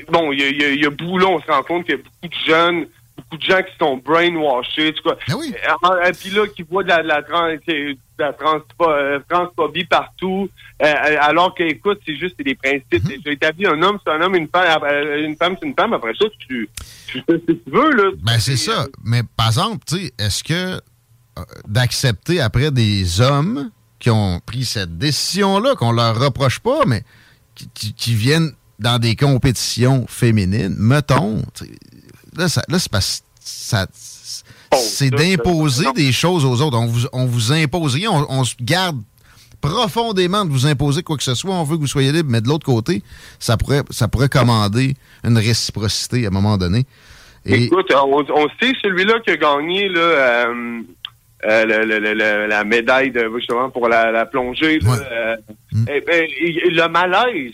bon, 0.09 0.33
il 0.33 0.40
y 0.40 0.64
a, 0.64 0.72
y 0.72 0.85
a, 0.87 0.88
a 0.88 1.26
on 1.26 1.40
se 1.40 1.50
rend 1.50 1.62
compte 1.64 1.85
qu'il 1.85 1.96
y 1.96 1.98
a 1.98 2.02
beaucoup 2.02 2.29
de 2.29 2.46
jeunes, 2.46 2.87
beaucoup 3.16 3.37
de 3.37 3.42
gens 3.42 3.62
qui 3.62 3.76
sont 3.79 3.96
brainwashés, 3.96 4.94
tu 4.94 5.02
vois. 5.02 5.18
Et, 5.29 6.09
et 6.09 6.12
puis 6.12 6.31
là, 6.31 6.46
qui 6.46 6.62
voient 6.62 6.85
de 6.85 6.88
la, 6.88 7.02
de 7.02 7.09
la, 7.09 7.22
trans, 7.22 7.48
de 7.48 7.96
la 8.18 8.33
trans, 8.33 8.61
euh, 8.83 9.18
transphobie 9.29 9.85
partout, 9.85 10.48
euh, 10.83 11.16
alors 11.20 11.55
que, 11.55 11.64
écoute, 11.64 11.98
c'est 12.07 12.16
juste 12.16 12.40
des 12.40 12.55
principes. 12.55 13.02
J'ai 13.24 13.33
établi 13.33 13.66
un 13.66 13.83
homme, 13.83 13.98
c'est 14.05 14.12
un 14.12 14.20
homme, 14.20 14.37
une 14.37 14.48
femme, 14.48 14.83
euh, 14.85 15.26
une 15.26 15.37
femme, 15.37 15.57
c'est 15.61 15.66
une 15.66 15.74
femme. 15.74 15.92
Après 15.92 16.12
ça, 16.14 16.26
tu, 16.46 16.68
tu 17.09 17.22
fais 17.26 17.33
ce 17.33 17.46
que 17.46 17.52
tu 17.52 17.70
veux, 17.70 17.90
là. 17.90 18.11
Ben, 18.22 18.38
c'est 18.38 18.57
ça. 18.57 18.87
Mais 19.05 19.22
par 19.37 19.48
exemple, 19.48 19.85
tu 19.88 19.96
sais, 19.96 20.12
est-ce 20.18 20.44
que 20.44 20.55
euh, 20.55 21.42
d'accepter 21.66 22.40
après 22.40 22.70
des 22.70 23.20
hommes 23.20 23.70
qui 23.98 24.11
ont 24.11 24.40
pris 24.40 24.64
cette 24.64 24.98
décision-là, 24.98 25.74
qu'on 25.74 25.92
leur 25.92 26.18
reproche 26.18 26.61
pas, 26.61 26.85
mais 26.87 27.02
qui, 27.75 28.14
viennent 28.14 28.53
dans 28.79 28.99
des 28.99 29.16
compétitions 29.16 30.07
féminines, 30.09 30.75
mettons, 30.79 31.42
là, 32.37 32.49
ça- 32.49 32.62
là, 32.69 32.79
c'est 32.79 32.90
parce 32.90 33.23
ça. 33.40 33.87
C'est 34.75 35.11
d'imposer 35.11 35.87
des 35.95 36.12
choses 36.12 36.45
aux 36.45 36.61
autres. 36.61 36.77
On 36.77 36.87
vous, 36.87 37.07
on 37.12 37.25
vous 37.25 37.53
impose 37.53 37.95
rien. 37.95 38.11
On, 38.11 38.27
on 38.29 38.45
se 38.45 38.55
garde 38.61 39.01
profondément 39.61 40.45
de 40.45 40.51
vous 40.51 40.66
imposer 40.66 41.03
quoi 41.03 41.16
que 41.16 41.23
ce 41.23 41.35
soit. 41.35 41.55
On 41.55 41.64
veut 41.64 41.77
que 41.77 41.83
vous 41.83 41.87
soyez 41.87 42.12
libre, 42.12 42.29
mais 42.31 42.40
de 42.40 42.49
l'autre 42.49 42.66
côté, 42.66 43.03
ça 43.38 43.57
pourrait, 43.57 43.83
ça 43.90 44.09
pourrait 44.09 44.29
commander 44.29 44.95
une 45.25 45.38
réciprocité 45.38 46.25
à 46.25 46.29
un 46.29 46.31
moment 46.33 46.59
donné. 46.59 46.85
Écoute, 47.45 47.92
on, 47.95 48.25
on 48.35 48.49
sait 48.61 48.73
celui-là 48.83 49.21
qui 49.21 49.31
a 49.31 49.37
gagné 49.37 49.88
là, 49.88 50.01
euh, 50.01 50.81
euh, 51.46 51.64
le- 51.64 51.85
le- 51.85 51.98
le- 52.00 52.14
le- 52.14 52.46
la 52.46 52.64
médaille 52.64 53.11
de, 53.11 53.30
justement 53.37 53.70
pour 53.70 53.88
la, 53.88 54.11
la 54.11 54.26
plongée. 54.26 54.78
euh, 54.88 55.37
eh 55.88 56.00
ben, 56.00 56.24
et- 56.40 56.66
et 56.66 56.70
le 56.70 56.88
malaise, 56.88 57.52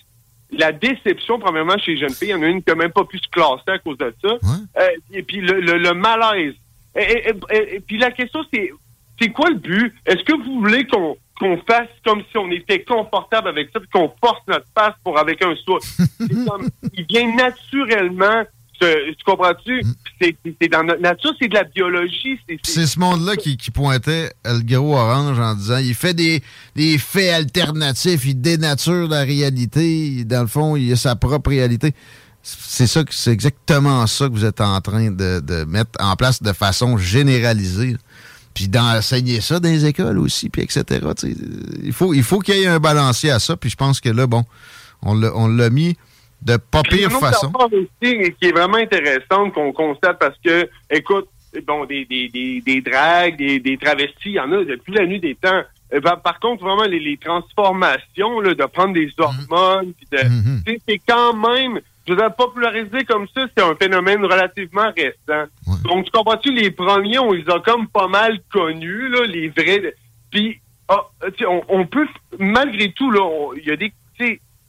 la 0.51 0.73
déception, 0.73 1.39
premièrement, 1.39 1.79
chez 1.79 1.93
les 1.93 2.01
jeunes 2.01 2.11
filles, 2.15 2.29
il 2.29 2.33
y 2.33 2.35
en 2.35 2.43
a 2.43 2.47
une 2.47 2.63
qui 2.63 2.71
n'a 2.71 2.75
même 2.77 2.93
pas 2.93 3.05
pu 3.05 3.19
se 3.19 3.29
classer 3.31 3.63
à 3.69 3.79
cause 3.79 3.99
de 3.99 4.15
ça. 4.23 4.37
Euh, 4.81 4.89
et 5.13 5.23
puis 5.23 5.41
le, 5.41 5.61
malaise. 5.95 6.55
Et, 6.95 7.81
puis 7.81 7.99
la 7.99 8.11
question, 8.11 8.41
c'est 8.53 8.71
c'est 9.21 9.29
quoi 9.31 9.51
le 9.51 9.57
but? 9.57 9.95
Est-ce 10.07 10.23
que 10.25 10.33
vous 10.37 10.61
voulez 10.61 10.85
qu'on 10.87 11.17
qu'on 11.39 11.57
fasse 11.67 11.89
comme 12.05 12.23
si 12.31 12.37
on 12.39 12.51
était 12.51 12.83
confortable 12.85 13.49
avec 13.49 13.71
ça, 13.73 13.81
puis 13.81 13.89
qu'on 13.89 14.13
force 14.23 14.41
notre 14.47 14.67
passe 14.75 14.95
pour 15.03 15.19
avec 15.19 15.43
un 15.43 15.55
comme, 16.47 16.69
il 16.95 17.05
vient 17.07 17.35
naturellement, 17.35 18.43
tu 18.87 19.25
comprends-tu? 19.25 19.83
C'est 20.21 20.37
c'est 20.61 20.69
dans 20.69 20.83
notre 20.85 21.01
nature, 21.01 21.33
c'est 21.41 21.49
de 21.49 21.55
la 21.55 21.65
biologie. 21.65 22.39
c'est- 22.65 22.87
ce 22.87 22.99
monde-là 22.99 23.37
qui, 23.37 23.57
qui 23.57 23.71
pointait 23.71 24.33
le 24.45 24.61
gros 24.63 24.97
orange 24.97 25.39
en 25.39 25.55
disant 25.55 25.79
il 25.79 25.95
fait 25.95 26.15
des, 26.15 26.43
des 26.77 26.99
faits 26.99 27.33
alternatifs, 27.33 28.25
il 28.25 28.41
dénature 28.41 29.09
la 29.09 29.23
réalité. 29.23 30.25
Dans 30.25 30.43
le 30.43 30.47
fond, 30.49 30.77
il 30.77 30.93
a 30.93 30.97
sa 30.97 31.17
propre 31.17 31.51
réalité. 31.51 31.93
C'est 32.43 32.89
ça, 32.89 33.05
c'est 33.11 33.31
exactement 33.31 34.05
ça 34.09 34.29
que 34.29 34.33
vous 34.33 34.45
êtes 34.45 34.61
en 34.61 34.81
train 34.81 35.11
de, 35.13 35.41
de 35.41 35.65
mettre 35.65 35.93
en 36.01 36.17
place 36.17 36.43
de 36.43 36.53
façon 36.53 36.97
généralisée. 36.99 37.93
là. 37.93 37.99
Puis 38.55 38.69
d'enseigner 38.69 39.41
ça 39.41 39.61
dans 39.61 39.69
les 39.71 39.87
écoles 39.87 40.19
aussi, 40.19 40.51
puis 40.51 40.61
etc. 40.63 41.01
Il 41.83 41.93
faut 41.93 42.13
il 42.13 42.23
faut 42.23 42.39
qu'il 42.41 42.57
y 42.57 42.63
ait 42.65 42.67
un 42.67 42.81
balancier 42.81 43.31
à 43.31 43.39
ça. 43.39 43.57
Puis 43.57 43.71
je 43.71 43.77
pense 43.77 43.99
que 44.01 44.11
là, 44.11 44.27
bon, 44.27 44.45
on 45.03 45.15
l'a 45.49 45.71
mis 45.71 45.97
de 46.43 46.57
pas 46.57 46.83
pire 46.83 47.09
une 47.09 47.17
autre 47.17 47.27
façon. 47.29 47.53
aussi 47.73 48.35
qui 48.41 48.49
est 48.49 48.53
vraiment 48.53 48.79
intéressante 48.79 49.53
qu'on 49.53 49.73
constate 49.73 50.19
parce 50.19 50.37
que, 50.45 50.69
écoute, 50.91 51.29
bon, 51.67 51.85
des, 51.85 52.05
des, 52.05 52.29
des, 52.29 52.61
des 52.61 52.81
dragues, 52.81 53.37
des, 53.37 53.61
des 53.61 53.77
travestis, 53.77 54.15
il 54.27 54.33
y 54.33 54.41
en 54.41 54.51
a 54.53 54.65
depuis 54.65 54.93
la 54.95 55.07
nuit 55.07 55.21
des 55.21 55.35
temps. 55.35 55.63
Euh, 55.95 56.01
par, 56.01 56.21
par 56.23 56.41
contre, 56.41 56.65
vraiment, 56.65 56.85
les, 56.85 56.99
les 56.99 57.17
transformations, 57.17 58.41
là, 58.41 58.55
de 58.55 58.65
prendre 58.65 58.95
des 58.95 59.11
hormones, 59.19 59.93
puis 59.93 60.07
de, 60.11 60.19
sais, 60.67 60.81
c'est 60.89 61.01
quand 61.07 61.35
même, 61.35 61.81
je 62.07 62.13
veux 62.13 62.19
dire, 62.19 62.35
populariser 62.35 63.05
comme 63.05 63.29
ça, 63.35 63.47
c'est 63.57 63.63
un 63.63 63.77
phénomène 63.77 64.25
relativement 64.25 64.91
récent. 64.97 65.49
Donc, 65.85 66.07
tu 66.07 66.11
comprends-tu, 66.11 66.53
les 66.53 66.71
premiers, 66.71 67.19
on 67.19 67.33
les 67.33 67.49
a 67.49 67.61
comme 67.61 67.87
pas 67.89 68.09
mal 68.09 68.41
connus, 68.51 69.09
là, 69.11 69.27
les 69.27 69.49
vrais. 69.49 69.95
Puis, 70.31 70.59
ah, 70.89 71.03
on, 71.47 71.63
on 71.69 71.87
peut, 71.87 72.09
malgré 72.39 72.91
tout, 72.93 73.11
là, 73.11 73.53
il 73.59 73.65
y 73.69 73.71
a 73.71 73.77
des, 73.77 73.93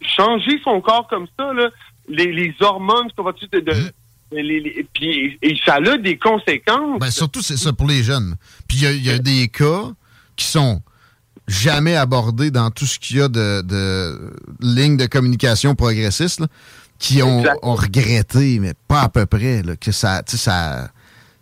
changer 0.07 0.59
son 0.63 0.81
corps 0.81 1.07
comme 1.09 1.27
ça, 1.37 1.53
là, 1.53 1.69
les, 2.09 2.31
les 2.31 2.53
hormones, 2.59 3.07
tu 3.09 3.15
comprends-tu, 3.15 3.47
de, 3.47 3.59
de- 3.59 3.93
les- 4.31 4.59
les- 4.59 4.87
puis, 4.93 5.37
et 5.41 5.55
ça 5.65 5.75
a 5.75 5.97
des 5.97 6.17
conséquences. 6.17 6.99
Ben, 6.99 7.11
surtout, 7.11 7.41
c'est 7.41 7.57
ça 7.57 7.71
pour 7.73 7.87
les 7.87 8.03
jeunes. 8.03 8.35
Puis 8.67 8.77
il 8.77 8.83
y 8.83 8.87
a- 8.87 8.91
il 8.91 9.05
y, 9.05 9.09
a 9.11 9.19
des 9.19 9.47
cas 9.47 9.91
qui 10.35 10.45
sont 10.45 10.81
jamais 11.47 11.95
abordés 11.95 12.49
dans 12.51 12.71
tout 12.71 12.85
ce 12.85 12.97
qu'il 12.99 13.17
y 13.17 13.21
a 13.21 13.27
de, 13.27 13.61
de 13.61 14.33
lignes 14.61 14.97
de 14.97 15.05
communication 15.05 15.75
progressistes, 15.75 16.39
là, 16.39 16.47
qui 16.99 17.21
ont, 17.21 17.43
regretté, 17.75 18.59
mais 18.59 18.73
pas 18.87 19.01
à 19.01 19.09
peu 19.09 19.25
près, 19.25 19.61
là, 19.61 19.75
que 19.75 19.91
ça, 19.91 20.23
ça, 20.25 20.89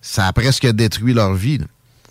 ça 0.02 0.28
a 0.28 0.34
presque 0.34 0.66
détruit 0.68 1.14
leur 1.14 1.34
vie. 1.34 1.60
là. 1.60 1.66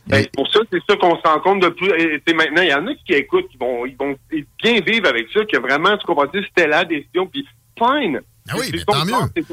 Ben, 0.06 0.26
pour 0.34 0.50
ça, 0.52 0.60
c'est 0.72 0.80
ça 0.88 0.96
qu'on 0.96 1.16
se 1.16 1.22
rend 1.22 1.40
compte 1.40 1.62
de 1.62 1.68
plus. 1.68 1.88
et, 1.90 2.34
maintenant, 2.34 2.62
il 2.62 2.68
y 2.68 2.74
en 2.74 2.86
a 2.86 2.90
qui 3.06 3.12
écoutent, 3.12 3.48
qui 3.48 3.56
vont, 3.58 3.86
ils 3.86 3.96
vont 3.96 4.14
bien 4.62 4.80
vivre 4.80 5.06
avec 5.08 5.26
ça, 5.32 5.40
que 5.44 5.58
vraiment, 5.58 5.96
tu 5.98 6.06
comprends, 6.06 6.26
c'était 6.32 6.66
la 6.66 6.84
décision, 6.84 7.26
puis 7.26 7.46
fine. 7.78 8.20
Ah 8.48 8.54
oui, 8.58 8.66
C'est 8.70 8.76
mais 8.78 8.84
tant 8.84 9.04
mieux. 9.04 9.44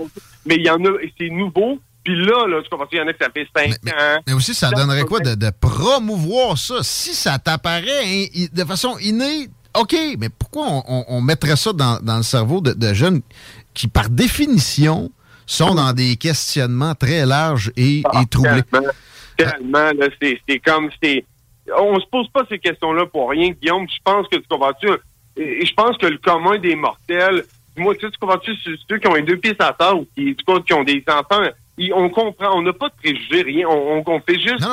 Mais 0.46 0.56
il 0.56 0.66
y 0.66 0.70
en 0.70 0.84
a, 0.84 1.02
et 1.02 1.14
c'est 1.18 1.30
nouveau, 1.30 1.80
puis 2.04 2.16
là, 2.26 2.48
là, 2.48 2.62
tu 2.64 2.70
comprends, 2.70 2.88
il 2.92 2.98
y 2.98 3.02
en 3.02 3.08
a 3.08 3.14
qui 3.14 3.20
ça 3.24 3.30
fait 3.32 3.48
5 3.56 3.94
ans. 3.94 4.22
Mais 4.26 4.34
aussi, 4.34 4.54
ça 4.56 4.70
donnerait 4.72 5.04
quoi 5.04 5.20
de, 5.20 5.36
de 5.36 5.52
promouvoir 5.60 6.58
ça? 6.58 6.76
Si 6.82 7.14
ça 7.14 7.38
t'apparaît 7.38 8.06
hein, 8.06 8.26
de 8.52 8.64
façon 8.66 8.98
innée, 9.00 9.50
OK, 9.78 9.96
mais 10.18 10.30
pourquoi 10.30 10.66
on, 10.70 10.84
on- 10.88 11.06
on 11.10 11.22
mettrait 11.22 11.56
ça 11.58 11.72
dans, 11.74 12.00
dans 12.02 12.18
le 12.18 12.24
cerveau 12.24 12.62
de, 12.62 12.72
de 12.74 12.94
jeunes 12.94 13.22
qui, 13.76 13.88
par 13.88 14.10
définition, 14.10 15.12
sont 15.46 15.76
dans 15.76 15.94
des 15.94 16.16
questionnements 16.16 16.96
très 16.96 17.26
larges 17.26 17.72
et, 17.78 18.00
et 18.00 18.26
troublés? 18.30 18.64
Tellement, 19.38 19.92
là, 19.94 20.08
c'est 20.22 20.40
c'est 20.48 20.60
comme, 20.60 20.90
c'est... 21.02 21.24
On 21.78 22.00
se 22.00 22.06
pose 22.08 22.28
pas 22.30 22.44
ces 22.50 22.60
questions-là 22.60 23.06
pour 23.08 23.30
rien, 23.30 23.50
Guillaume. 23.52 23.88
Je 23.90 23.98
pense 24.04 24.28
que 24.30 24.38
tu 24.38 24.48
comprends-tu, 24.50 24.88
je 25.38 25.74
pense 25.74 25.98
que 25.98 26.08
le 26.08 26.18
commun 26.18 26.58
des 26.58 26.76
mortels, 26.76 27.44
moi, 27.76 27.94
tu 27.96 28.06
sais, 28.06 28.12
tu 28.12 28.18
comprends-tu, 28.18 28.56
ceux 28.56 28.76
ceux 28.90 28.98
qui 28.98 29.08
ont 29.08 29.14
les 29.16 29.22
deux 29.22 29.38
pieds 29.38 29.54
à 29.60 29.74
terre 29.74 29.98
ou 29.98 30.08
qui, 30.16 30.36
qui 30.36 30.74
ont 30.74 30.84
des 30.84 31.04
enfants, 31.08 31.44
ils- 31.78 31.94
on 31.94 32.10
comprend, 32.10 32.58
on 32.58 32.62
n'a 32.62 32.74
pas 32.74 32.90
de 32.90 32.96
préjugés, 32.96 33.42
rien. 33.44 33.68
On, 33.68 33.98
on, 33.98 34.04
on 34.08 34.20
fait 34.22 34.40
juste... 34.40 34.64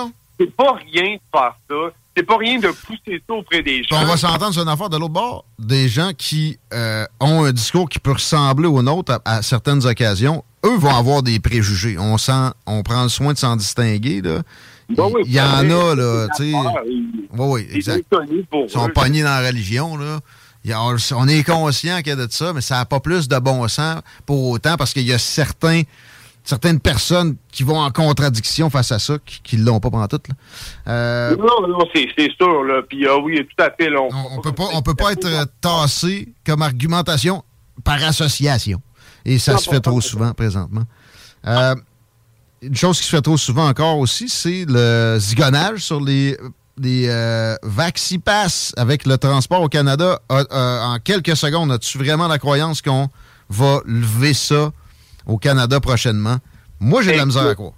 C'est 0.41 0.55
pas 0.57 0.73
rien 0.73 1.15
de 1.17 1.21
faire 1.33 1.55
ça. 1.71 1.93
C'est 2.17 2.23
pas 2.23 2.37
rien 2.37 2.59
de 2.59 2.69
pousser 2.69 3.23
ça 3.29 3.35
auprès 3.35 3.63
des 3.63 3.83
gens. 3.83 3.97
on 4.01 4.05
va 4.07 4.17
s'entendre 4.17 4.53
sur 4.53 4.63
une 4.63 4.69
affaire 4.69 4.89
de 4.89 4.97
l'autre 4.97 5.13
bord. 5.13 5.45
Des 5.59 5.89
gens 5.89 6.13
qui 6.17 6.59
euh, 6.73 7.05
ont 7.21 7.45
un 7.45 7.53
discours 7.53 7.89
qui 7.89 7.99
peut 7.99 8.13
ressembler 8.13 8.69
au 8.69 8.83
nôtre 8.83 9.21
à, 9.25 9.37
à 9.39 9.43
certaines 9.43 9.85
occasions, 9.87 10.45
eux 10.65 10.77
vont 10.77 10.95
avoir 10.95 11.23
des 11.23 11.41
préjugés. 11.41 11.99
On 11.99 12.17
sent, 12.19 12.51
on 12.67 12.83
prend 12.83 13.03
le 13.03 13.09
soin 13.09 13.33
de 13.33 13.39
s'en 13.39 13.57
distinguer. 13.57 14.21
Là. 14.23 14.43
Il 14.89 14.97
il 15.27 15.33
y 15.33 15.41
en 15.41 15.71
a, 15.71 15.95
là, 15.95 16.29
tu 16.37 16.53
sais. 16.53 16.57
Oui, 16.57 17.21
oui, 17.33 17.67
exact. 17.73 18.05
Ils 18.31 18.71
sont 18.71 18.89
pognés 18.91 19.23
dans 19.23 19.41
la 19.41 19.47
religion, 19.49 19.97
là. 19.97 20.21
On 21.15 21.29
est 21.29 21.45
conscient 21.45 21.99
qu'il 21.99 22.09
y 22.09 22.13
a 22.13 22.17
de 22.17 22.27
ça, 22.31 22.53
mais 22.55 22.61
ça 22.61 22.77
n'a 22.77 22.85
pas 22.87 23.01
plus 23.01 23.29
de 23.29 23.39
bon 23.39 23.67
sens 23.69 24.01
pour 24.25 24.49
autant 24.49 24.77
parce 24.77 24.93
qu'il 24.95 25.07
y 25.07 25.13
a 25.13 25.19
certains, 25.19 25.83
certaines 26.45 26.79
personnes 26.79 27.37
qui 27.51 27.63
vont 27.63 27.79
en 27.79 27.91
contradiction 27.91 28.69
face 28.69 28.93
à 28.93 28.99
ça, 28.99 29.15
qui 29.25 29.57
ne 29.57 29.65
l'ont 29.65 29.81
pas 29.81 29.91
pendant 29.91 30.07
tout. 30.07 30.21
Euh, 30.87 31.35
Non, 31.37 31.67
non, 31.67 31.79
c'est 31.95 32.31
sûr, 32.37 32.65
là. 32.65 32.83
Puis, 32.87 33.07
ah 33.09 33.17
oui, 33.19 33.37
tout 33.39 33.65
à 33.65 33.71
fait, 33.71 33.89
là. 33.89 34.01
on 34.03 34.41
peut 34.43 34.53
pas, 34.53 34.69
on 34.75 34.83
peut 34.83 34.95
pas 34.95 35.13
être 35.13 35.27
euh, 35.27 35.47
tassé 35.61 36.35
comme 36.47 36.61
argumentation 36.61 37.43
par 37.83 38.03
association. 38.05 38.81
Et 39.25 39.39
ça 39.39 39.57
se 39.57 39.71
fait 39.71 39.81
trop 39.81 40.03
souvent 40.03 40.33
présentement. 40.33 40.85
Euh, 41.47 41.75
une 42.61 42.77
chose 42.77 42.99
qui 42.99 43.07
se 43.07 43.17
fait 43.17 43.23
trop 43.23 43.39
souvent 43.39 43.67
encore 43.67 43.99
aussi, 43.99 44.29
c'est 44.29 44.67
le 44.69 45.17
zigonnage 45.19 45.81
sur 45.81 46.01
les, 46.01 46.37
les 46.79 47.09
Vaxipass 47.63 48.75
avec 48.77 49.07
le 49.07 49.17
transport 49.17 49.63
au 49.63 49.69
Canada. 49.69 50.21
Euh, 50.31 50.45
en 50.51 50.99
quelques 50.99 51.37
secondes, 51.37 51.73
as-tu 51.73 51.97
vraiment 51.97 52.29
la 52.29 52.39
croyance 52.39 52.83
qu'on 52.83 53.09
va 53.49 53.81
lever 53.87 54.35
ça 54.35 54.73
au 55.27 55.39
Canada 55.39 55.81
prochainement? 55.81 56.37
Moi, 56.81 57.03
j'ai 57.03 57.13
de 57.13 57.19
la 57.19 57.27
misère 57.27 57.47
à 57.47 57.55
croire. 57.55 57.73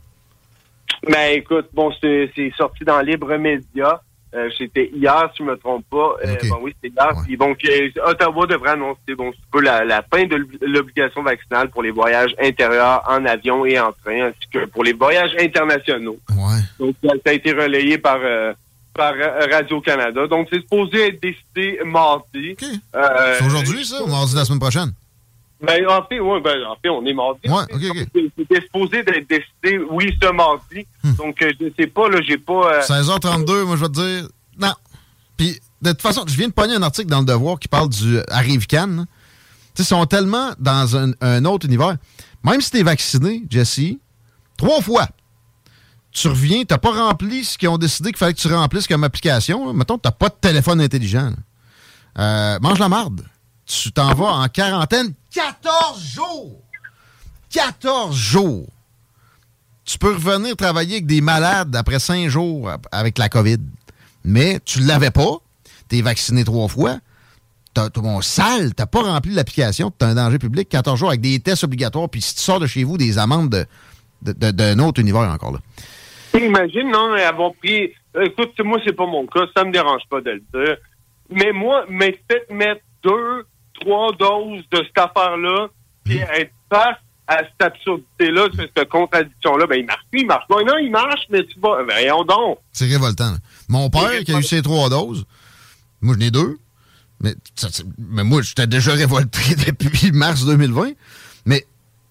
Ben 1.08 1.36
écoute, 1.36 1.66
bon, 1.72 1.92
c'est 2.00 2.52
sorti 2.56 2.84
dans 2.84 3.00
Libre 3.00 3.36
Média. 3.36 4.00
Euh, 4.34 4.50
C'était 4.58 4.90
hier, 4.92 5.30
si 5.34 5.42
je 5.42 5.48
me 5.48 5.56
trompe 5.56 5.84
pas. 5.88 6.16
Euh, 6.24 6.36
bon, 6.50 6.58
oui, 6.60 6.74
c'était 6.82 6.94
hier. 6.94 7.38
Donc, 7.38 7.58
euh, 7.64 8.10
Ottawa 8.10 8.46
devrait 8.46 8.70
annoncer 8.70 9.14
peu 9.52 9.60
la, 9.62 9.84
la 9.84 10.02
fin 10.12 10.24
de 10.26 10.36
l'obligation 10.60 11.22
vaccinale 11.22 11.70
pour 11.70 11.82
les 11.82 11.90
voyages 11.90 12.34
intérieurs 12.42 13.02
en 13.08 13.24
avion 13.24 13.64
et 13.64 13.78
en 13.78 13.92
train, 13.92 14.26
ainsi 14.26 14.38
que 14.52 14.66
pour 14.66 14.84
les 14.84 14.92
voyages 14.92 15.30
internationaux. 15.40 16.18
Donc, 16.78 16.96
ça 17.02 17.30
a 17.30 17.32
été 17.32 17.52
relayé 17.52 17.96
par, 17.98 18.18
euh, 18.22 18.52
par 18.92 19.14
Radio-Canada. 19.50 20.26
Donc, 20.26 20.48
c'est 20.50 20.60
supposé 20.60 21.08
être 21.08 21.22
décidé 21.22 21.80
mardi. 21.84 22.56
C'est 22.60 23.44
aujourd'hui, 23.46 23.84
ça, 23.86 24.02
ou 24.02 24.06
mardi 24.06 24.32
de 24.34 24.38
la 24.38 24.44
semaine 24.44 24.60
prochaine? 24.60 24.92
Ben, 25.60 25.86
en 25.88 26.04
fait, 26.06 26.20
ouais, 26.20 26.40
ben, 26.40 26.64
en 26.66 26.76
fait, 26.76 26.88
on 26.90 27.04
est 27.06 27.14
mardi. 27.14 27.48
Ouais, 27.48 27.62
ok, 27.72 27.82
ok. 27.90 27.98
Donc, 28.14 28.32
C'était 28.38 28.60
supposé 28.62 29.02
d'être 29.02 29.28
décidé, 29.28 29.82
oui, 29.90 30.14
ce 30.22 30.30
mardi. 30.32 30.86
Donc, 31.16 31.40
euh, 31.42 31.52
je 31.60 31.66
sais 31.78 31.86
pas, 31.86 32.08
là, 32.08 32.20
j'ai 32.26 32.36
pas... 32.38 32.74
euh, 32.74 32.80
16h32, 32.82 33.62
moi, 33.64 33.76
je 33.76 33.80
vais 33.82 33.88
te 33.88 33.92
dire, 33.92 34.28
non. 34.60 34.74
Puis, 35.36 35.58
de 35.82 35.90
toute 35.92 36.02
façon, 36.02 36.24
je 36.26 36.34
viens 36.36 36.48
de 36.48 36.52
pogner 36.52 36.74
un 36.74 36.82
article 36.82 37.08
dans 37.08 37.20
Le 37.20 37.26
Devoir 37.26 37.58
qui 37.58 37.68
parle 37.68 37.88
du 37.88 38.18
Arrive 38.28 38.66
Cannes. 38.66 39.06
Tu 39.74 39.82
sais, 39.82 39.82
ils 39.82 39.96
sont 39.96 40.04
tellement 40.06 40.50
dans 40.58 40.96
un, 40.96 41.12
un 41.20 41.44
autre 41.46 41.66
univers. 41.66 41.96
Même 42.44 42.60
si 42.60 42.70
tu 42.70 42.78
es 42.78 42.82
vacciné, 42.82 43.42
Jesse, 43.50 43.80
trois 44.56 44.80
fois, 44.80 45.08
tu 46.12 46.28
reviens, 46.28 46.60
tu 46.64 46.78
pas 46.78 46.90
rempli 46.90 47.44
ce 47.44 47.58
qu'ils 47.58 47.68
ont 47.68 47.76
décidé 47.78 48.10
qu'il 48.10 48.18
fallait 48.18 48.32
que 48.34 48.40
tu 48.40 48.48
remplisses 48.48 48.86
comme 48.86 49.04
application. 49.04 49.66
là. 49.66 49.72
Mettons 49.74 49.98
tu 49.98 50.08
pas 50.18 50.28
de 50.28 50.34
téléphone 50.40 50.80
intelligent. 50.80 51.32
Euh, 52.18 52.58
mange 52.60 52.78
la 52.78 52.88
marde. 52.88 53.22
Tu 53.66 53.90
t'en 53.92 54.14
vas 54.14 54.32
en 54.32 54.48
quarantaine 54.48 55.12
14 55.34 56.00
jours. 56.14 56.62
14 57.52 58.14
jours. 58.16 58.66
Tu 59.84 59.98
peux 59.98 60.14
revenir 60.14 60.56
travailler 60.56 60.94
avec 60.94 61.06
des 61.06 61.20
malades 61.20 61.74
après 61.76 61.98
5 61.98 62.28
jours 62.28 62.70
avec 62.92 63.18
la 63.18 63.28
COVID. 63.28 63.58
Mais 64.24 64.60
tu 64.64 64.80
ne 64.80 64.86
l'avais 64.88 65.10
pas. 65.10 65.38
Tu 65.88 65.98
es 65.98 66.02
vacciné 66.02 66.44
trois 66.44 66.68
fois. 66.68 66.98
T'as 67.74 67.90
t'as- 67.90 68.00
bon, 68.00 68.20
sale, 68.20 68.74
t'as 68.74 68.86
pas 68.86 69.02
rempli 69.02 69.32
l'application, 69.34 69.92
tu 69.96 70.04
as 70.04 70.08
un 70.08 70.14
danger 70.14 70.38
public, 70.38 70.68
14 70.68 70.98
jours 70.98 71.10
avec 71.10 71.20
des 71.20 71.38
tests 71.40 71.62
obligatoires, 71.64 72.08
puis 72.08 72.22
si 72.22 72.34
tu 72.34 72.40
sors 72.40 72.58
de 72.58 72.66
chez 72.66 72.84
vous, 72.84 72.96
des 72.96 73.18
amendes 73.18 73.66
de- 74.22 74.32
de- 74.32 74.50
d'un 74.50 74.78
autre 74.78 74.98
univers 75.00 75.20
encore 75.30 75.52
là. 75.52 75.58
Imagine, 76.40 76.90
non, 76.90 77.12
avoir 77.12 77.52
pris. 77.54 77.90
Écoute, 78.22 78.58
moi, 78.64 78.78
c'est 78.84 78.94
pas 78.94 79.06
mon 79.06 79.26
cas, 79.26 79.40
ça 79.54 79.62
me 79.64 79.72
dérange 79.72 80.02
pas 80.10 80.20
de 80.22 80.30
le 80.30 80.40
dire. 80.54 80.76
Mais 81.30 81.52
moi, 81.52 81.84
mais 81.90 82.12
peut-être 82.26 82.50
mettre 82.50 82.80
deux, 83.04 83.44
trois 83.80 84.12
doses 84.12 84.62
de 84.70 84.78
cette 84.84 84.98
affaire-là, 84.98 85.68
puis 86.04 86.18
être 86.18 86.52
face 86.72 86.96
à 87.28 87.38
cette 87.38 87.60
absurdité-là, 87.72 88.48
cette 88.76 88.88
contradiction-là. 88.88 89.66
Ben, 89.66 89.80
il 89.80 89.86
marche 89.86 90.04
plus, 90.10 90.20
il 90.20 90.26
marche 90.26 90.46
pas. 90.48 90.62
Non, 90.62 90.78
il 90.80 90.90
marche, 90.90 91.22
mais 91.30 91.44
tu 91.44 91.58
vas. 91.60 91.78
Ben, 91.84 91.94
voyons 91.94 92.24
donc. 92.24 92.58
C'est 92.72 92.86
révoltant. 92.86 93.34
Mon 93.68 93.90
père, 93.90 94.20
qui 94.24 94.32
a 94.32 94.38
eu 94.38 94.42
ses 94.44 94.62
trois 94.62 94.88
doses, 94.88 95.24
moi, 96.00 96.14
je 96.14 96.18
n'ai 96.20 96.30
deux. 96.30 96.58
Mais, 97.20 97.34
ça, 97.54 97.68
mais 97.98 98.22
moi, 98.24 98.42
j'étais 98.42 98.66
déjà 98.66 98.92
révolté 98.92 99.40
depuis 99.66 100.12
mars 100.12 100.44
2020. 100.44 100.90
Mais 101.46 101.66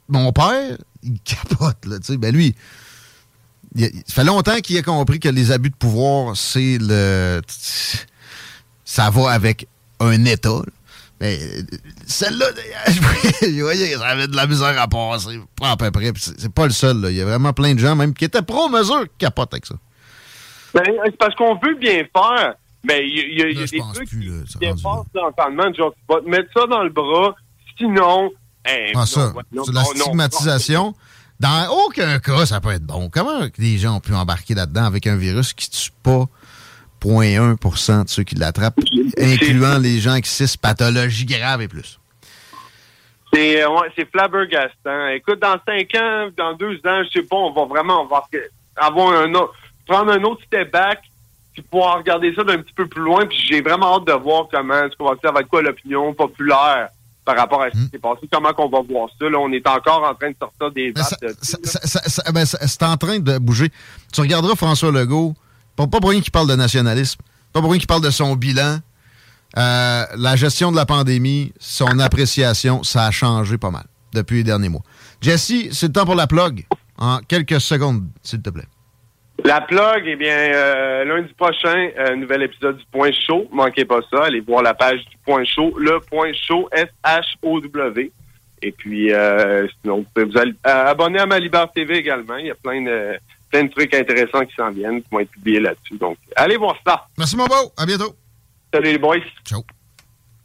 mon 0.10 0.32
père, 0.34 0.78
il 1.04 1.20
capote, 1.22 1.86
là. 1.86 2.00
Tu 2.00 2.06
sais, 2.08 2.18
ben 2.18 2.34
lui, 2.36 2.56
il, 3.76 3.84
il- 3.86 4.04
ça 4.08 4.16
fait 4.16 4.24
longtemps 4.24 4.60
qu'il 4.62 4.78
a 4.78 4.82
compris 4.82 5.20
que 5.20 5.30
les 5.30 5.52
abus 5.52 5.70
de 5.70 5.76
pouvoir, 5.76 6.36
c'est 6.36 6.78
le. 6.82 7.42
Ça 8.84 9.10
va 9.10 9.32
avec 9.32 9.68
un 10.00 10.26
État. 10.26 10.50
là. 10.50 10.72
Mais 11.22 11.40
euh, 11.42 11.62
celle-là, 12.06 12.46
vous 13.42 13.60
voyez, 13.62 13.94
ça 13.96 14.08
avait 14.08 14.28
de 14.28 14.36
la 14.36 14.48
misère 14.48 14.80
à 14.82 14.88
passer. 14.88 15.40
Pas 15.60 15.72
à 15.72 15.78
peu 15.78 15.90
près. 15.92 16.12
C'est 16.18 16.52
pas 16.54 16.66
le 16.66 16.72
seul. 16.74 17.00
là. 17.02 17.10
Il 17.10 17.16
y 17.18 17.22
a 17.22 17.26
vraiment 17.26 17.54
plein 17.54 17.74
de 17.74 17.80
gens, 17.80 17.96
même 17.96 18.14
qui 18.14 18.26
étaient 18.26 18.42
pro-mesure, 18.42 19.04
qui 19.04 19.18
capotent 19.20 19.54
avec 19.54 19.66
ça. 19.66 19.76
Ben, 20.74 20.84
c'est 21.06 21.18
parce 21.18 21.34
qu'on 21.36 21.56
veut 21.56 21.76
bien 21.80 22.04
faire, 22.14 22.56
mais 22.84 23.08
il 23.08 23.16
y, 23.16 23.20
a- 23.22 23.24
il 23.28 23.38
y 23.40 23.42
a- 23.44 23.50
il 23.50 23.60
y 23.60 23.64
a 23.64 23.66
des 23.66 23.94
trucs 23.94 24.10
qui 24.10 24.18
bien 24.60 24.76
faire 24.76 25.04
l'entendement. 25.14 25.74
Genre, 25.74 25.94
tu 25.94 26.14
vas 26.14 26.22
te 26.22 26.30
mettre 26.30 26.50
ça 26.54 26.68
dans 26.68 26.84
le 26.84 26.90
bras, 26.90 27.34
sinon... 27.78 28.30
hein, 28.68 28.92
Ah, 28.96 29.06
ça, 29.06 29.32
non, 29.34 29.42
non, 29.54 29.64
c'est 29.64 29.72
de 29.72 29.76
la 29.76 29.82
non, 29.84 29.88
non, 29.96 30.02
stigmatisation. 30.04 30.94
Dans 31.40 31.68
aucun 31.86 32.20
cas, 32.20 32.46
ça 32.46 32.60
peut 32.62 32.72
être 32.72 32.84
bon. 32.86 33.10
Comment 33.10 33.42
les 33.58 33.78
gens 33.78 33.96
ont 33.98 34.00
pu 34.02 34.14
embarquer 34.14 34.54
là-dedans 34.54 34.86
avec 34.86 35.08
un 35.08 35.16
virus 35.16 35.54
qui 35.54 35.70
tue 35.70 35.92
pas? 36.04 36.26
0.1 37.06 38.04
de 38.04 38.10
ceux 38.10 38.24
qui 38.24 38.36
l'attrapent, 38.36 38.80
incluant 39.18 39.78
les 39.78 40.00
gens 40.00 40.20
qui 40.20 40.30
cissent 40.30 40.58
pathologies 40.58 41.26
graves 41.26 41.62
et 41.62 41.68
plus? 41.68 42.00
C'est 43.34 43.64
euh, 43.64 43.70
ouais, 43.70 44.06
flabbergastant. 44.12 45.08
Écoute, 45.10 45.40
dans 45.40 45.58
cinq 45.68 45.94
ans, 45.96 46.30
dans 46.38 46.54
deux 46.54 46.76
ans, 46.86 47.04
je 47.04 47.20
sais 47.20 47.26
pas, 47.26 47.36
on 47.36 47.52
va 47.52 47.66
vraiment 47.66 48.04
avoir, 48.04 48.30
avoir 48.78 49.12
un 49.12 49.34
autre, 49.34 49.54
prendre 49.86 50.12
un 50.12 50.24
autre 50.24 50.42
step 50.46 50.72
back, 50.72 51.02
puis 51.54 51.62
pouvoir 51.62 51.98
regarder 51.98 52.34
ça 52.34 52.44
d'un 52.44 52.60
petit 52.60 52.74
peu 52.74 52.88
plus 52.88 53.02
loin. 53.02 53.26
Puis 53.26 53.38
j'ai 53.50 53.62
vraiment 53.62 53.98
hâte 53.98 54.08
de 54.08 54.14
voir 54.14 54.48
comment 54.52 54.86
est-ce 54.86 54.96
qu'on 54.96 55.10
va 55.10 55.16
faire 55.18 55.36
avec 55.36 55.48
quoi 55.48 55.62
l'opinion 55.62 56.14
populaire 56.14 56.90
par 57.26 57.36
rapport 57.36 57.64
à 57.64 57.72
ce 57.72 57.78
qui 57.78 57.90
s'est 57.90 58.00
passé, 58.00 58.30
comment 58.32 58.54
qu'on 58.54 58.70
va 58.70 58.82
voir 58.82 59.10
ça. 59.20 59.28
Là, 59.28 59.40
on 59.40 59.52
est 59.52 59.68
encore 59.68 60.04
en 60.04 60.14
train 60.14 60.30
de 60.30 60.36
sortir 60.40 60.72
des 60.72 60.94
ben, 62.32 62.46
c'est 62.46 62.84
en 62.84 62.98
train 62.98 63.20
de 63.20 63.40
bouger. 63.40 63.70
Tu 64.14 64.22
regarderas 64.22 64.56
François 64.56 64.92
Legault, 64.92 65.34
pas, 65.76 65.88
pour 65.88 66.10
rien 66.10 66.22
qu'il 66.22 66.32
parle 66.32 66.50
de 66.50 66.56
nationalisme, 66.56 67.22
pas 67.54 67.62
pour 67.62 67.72
rien 67.72 67.80
qu'il 67.80 67.88
parle 67.88 68.04
de 68.04 68.10
son 68.10 68.36
bilan. 68.36 68.80
Euh, 69.58 70.04
la 70.18 70.36
gestion 70.36 70.72
de 70.72 70.76
la 70.76 70.86
pandémie, 70.86 71.54
son 71.60 72.00
appréciation, 72.00 72.84
ça 72.84 73.06
a 73.06 73.12
changé 73.12 73.58
pas 73.58 73.72
mal 73.72 73.86
depuis 74.14 74.38
les 74.38 74.44
derniers 74.44 74.70
mois. 74.70 74.84
Jesse, 75.22 75.72
c'est 75.72 75.88
le 75.88 75.94
temps 75.94 76.06
pour 76.06 76.16
la 76.16 76.28
plug. 76.28 76.66
En 76.98 77.20
quelques 77.20 77.60
secondes, 77.60 78.08
s'il 78.24 78.42
te 78.42 78.50
plaît. 78.50 78.68
La 79.44 79.62
plug, 79.62 80.04
eh 80.06 80.16
bien, 80.16 80.36
euh, 80.54 81.04
lundi 81.04 81.34
prochain, 81.34 81.90
euh, 82.00 82.16
nouvel 82.16 82.44
épisode 82.44 82.78
du 82.78 82.86
Point 82.92 83.12
Chaud. 83.12 83.48
Manquez 83.52 83.86
pas 83.86 84.00
ça. 84.10 84.24
Allez 84.24 84.40
voir 84.40 84.64
la 84.64 84.74
page 84.74 85.00
du 85.06 85.18
Point 85.26 85.44
Chaud. 85.44 85.78
Le 85.78 86.00
Point 86.00 86.32
Chaud, 86.34 86.70
S-H-O-W. 86.72 88.12
Et 88.62 88.72
puis, 88.72 89.14
euh, 89.14 89.68
sinon, 89.82 89.98
vous 89.98 90.06
pouvez 90.14 90.26
vous 90.26 90.52
abonner 90.64 91.20
à 91.20 91.26
Malibar 91.26 91.72
TV 91.72 91.98
également. 91.98 92.38
Il 92.38 92.48
y 92.48 92.52
a 92.52 92.56
plein 92.56 92.82
de, 92.82 93.20
plein 93.50 93.64
de 93.64 93.70
trucs 93.70 93.94
intéressants 93.94 94.46
qui 94.46 94.56
s'en 94.56 94.72
viennent, 94.72 95.02
qui 95.02 95.08
vont 95.12 95.20
être 95.20 95.32
publiés 95.32 95.60
là-dessus. 95.60 95.98
Donc, 95.98 96.18
allez 96.36 96.58
voir 96.58 96.76
ça. 96.86 97.08
Merci, 97.18 97.38
mon 97.38 97.46
beau. 97.46 97.72
À 97.78 97.86
bientôt. 97.86 98.16
Salut, 98.74 98.92
les 98.92 98.98
boys. 98.98 99.18
Ciao. 99.46 99.64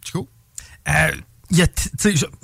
Chico? 0.04 0.28
Euh, 0.88 1.10
il 1.50 1.58
y 1.58 1.62
a 1.62 1.66